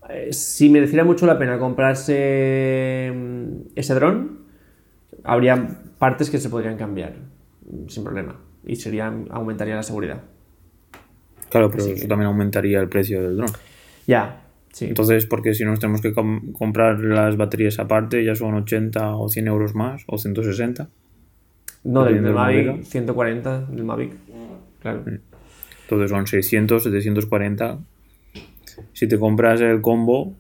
eh, 0.09 0.33
si 0.33 0.69
mereciera 0.69 1.03
mucho 1.03 1.25
la 1.25 1.37
pena 1.39 1.57
comprarse 1.57 3.11
mm, 3.15 3.45
ese 3.75 3.93
dron, 3.95 4.39
habría 5.23 5.81
partes 5.97 6.29
que 6.29 6.37
se 6.39 6.49
podrían 6.49 6.77
cambiar 6.77 7.13
mm, 7.69 7.87
sin 7.87 8.03
problema 8.03 8.39
y 8.65 8.75
sería, 8.75 9.13
aumentaría 9.29 9.75
la 9.75 9.83
seguridad. 9.83 10.21
Claro, 11.49 11.69
pero 11.71 11.85
eso 11.85 12.07
también 12.07 12.27
aumentaría 12.27 12.79
el 12.81 12.89
precio 12.89 13.21
del 13.21 13.37
dron. 13.37 13.49
Ya, 14.07 14.41
sí. 14.73 14.85
Entonces, 14.85 15.25
porque 15.27 15.53
si 15.53 15.63
nos 15.63 15.79
tenemos 15.79 16.01
que 16.01 16.13
com- 16.13 16.51
comprar 16.51 16.99
las 16.99 17.37
baterías 17.37 17.79
aparte, 17.79 18.25
ya 18.25 18.35
son 18.35 18.55
80 18.55 19.15
o 19.15 19.29
100 19.29 19.47
euros 19.47 19.75
más, 19.75 20.03
o 20.07 20.17
160. 20.17 20.89
No, 21.85 22.03
del, 22.03 22.21
Mavic, 22.21 22.65
modelo. 22.67 22.83
140 22.83 23.61
del 23.67 23.83
Mavic. 23.83 24.13
Claro. 24.81 25.03
Entonces 25.83 26.09
son 26.09 26.27
600, 26.27 26.83
740. 26.83 27.79
Si 28.93 29.07
te 29.07 29.17
compras 29.17 29.61
el 29.61 29.81
combo, 29.81 30.33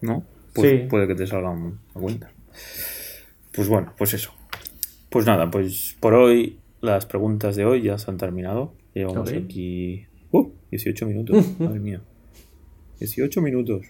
¿no? 0.00 0.24
Pues 0.54 0.70
Sí. 0.70 0.86
puede 0.88 1.06
que 1.06 1.14
te 1.14 1.26
salga 1.26 1.50
un- 1.50 1.78
a 1.94 1.98
cuenta. 2.00 2.30
Pues 3.54 3.68
bueno, 3.68 3.92
pues 3.96 4.14
eso. 4.14 4.32
Pues 5.10 5.26
nada, 5.26 5.50
pues 5.50 5.96
por 6.00 6.14
hoy 6.14 6.58
las 6.80 7.06
preguntas 7.06 7.56
de 7.56 7.64
hoy 7.64 7.82
ya 7.82 7.98
se 7.98 8.10
han 8.10 8.16
terminado. 8.16 8.74
Llevamos 8.94 9.32
aquí 9.32 10.06
uh, 10.30 10.50
18 10.70 11.06
minutos. 11.06 11.44
Madre 11.60 11.80
mía. 11.80 12.00
18 12.98 13.40
minutos. 13.42 13.86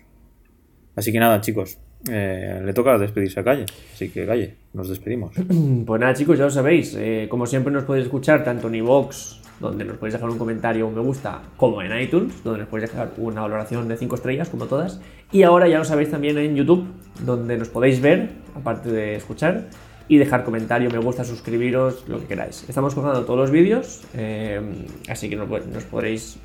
Así 0.96 1.12
que 1.12 1.18
nada, 1.18 1.40
chicos. 1.40 1.78
Eh, 2.10 2.60
le 2.64 2.72
toca 2.72 2.98
despedirse 2.98 3.40
a 3.40 3.44
Calle. 3.44 3.66
Así 3.92 4.08
que 4.08 4.26
Calle, 4.26 4.54
nos 4.72 4.88
despedimos. 4.88 5.34
Pues 5.86 6.00
nada, 6.00 6.14
chicos, 6.14 6.38
ya 6.38 6.44
lo 6.44 6.50
sabéis. 6.50 6.94
eh, 6.98 7.26
como 7.28 7.46
siempre, 7.46 7.72
nos 7.72 7.84
podéis 7.84 8.06
escuchar 8.06 8.44
tanto 8.44 8.68
en 8.68 8.76
iVoox, 8.76 9.40
donde 9.60 9.84
nos 9.84 9.96
podéis 9.96 10.14
dejar 10.14 10.30
un 10.30 10.38
comentario 10.38 10.86
un 10.86 10.94
me 10.94 11.00
gusta, 11.00 11.42
como 11.56 11.82
en 11.82 11.98
iTunes, 11.98 12.42
donde 12.42 12.60
nos 12.60 12.68
podéis 12.68 12.90
dejar 12.90 13.12
una 13.16 13.42
valoración 13.42 13.88
de 13.88 13.96
5 13.96 14.14
estrellas, 14.16 14.48
como 14.48 14.66
todas. 14.66 15.00
Y 15.30 15.44
ahora 15.44 15.68
ya 15.68 15.78
lo 15.78 15.84
sabéis 15.84 16.10
también 16.10 16.36
en 16.38 16.56
YouTube, 16.56 16.86
donde 17.24 17.56
nos 17.56 17.68
podéis 17.68 18.00
ver, 18.00 18.30
aparte 18.54 18.90
de 18.90 19.16
escuchar, 19.16 19.68
y 20.08 20.18
dejar 20.18 20.44
comentario, 20.44 20.90
me 20.90 20.98
gusta, 20.98 21.24
suscribiros, 21.24 22.08
lo 22.08 22.20
que 22.20 22.26
queráis. 22.26 22.64
Estamos 22.68 22.94
colgando 22.94 23.24
todos 23.24 23.38
los 23.38 23.50
vídeos, 23.50 24.02
eh, 24.14 24.60
así 25.08 25.30
que 25.30 25.36
nos, 25.36 25.48
nos 25.48 25.84
podréis 25.84 26.38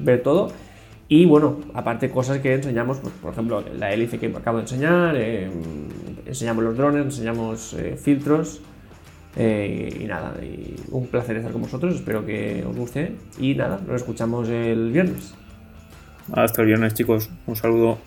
ver 0.00 0.22
todo. 0.22 0.52
Y 1.08 1.24
bueno, 1.24 1.60
aparte 1.74 2.10
cosas 2.10 2.38
que 2.38 2.54
enseñamos, 2.54 2.98
pues, 2.98 3.14
por 3.14 3.32
ejemplo, 3.32 3.62
la 3.78 3.92
hélice 3.92 4.18
que 4.18 4.26
acabo 4.26 4.58
de 4.58 4.64
enseñar, 4.64 5.14
eh, 5.16 5.48
enseñamos 6.26 6.64
los 6.64 6.76
drones, 6.76 7.04
enseñamos 7.04 7.74
eh, 7.74 7.96
filtros. 7.96 8.60
eh, 9.38 10.00
y 10.00 10.04
nada, 10.04 10.34
y 10.42 10.74
un 10.90 11.08
placer 11.08 11.36
estar 11.36 11.52
con 11.52 11.60
vosotros, 11.60 11.94
espero 11.94 12.24
que 12.24 12.64
os 12.66 12.74
guste. 12.74 13.16
Y 13.38 13.54
nada, 13.54 13.80
nos 13.86 13.96
escuchamos 13.96 14.48
el 14.48 14.90
viernes. 14.92 15.34
Hasta 16.32 16.62
el 16.62 16.68
viernes, 16.68 16.94
chicos. 16.94 17.30
Un 17.46 17.54
saludo. 17.54 17.98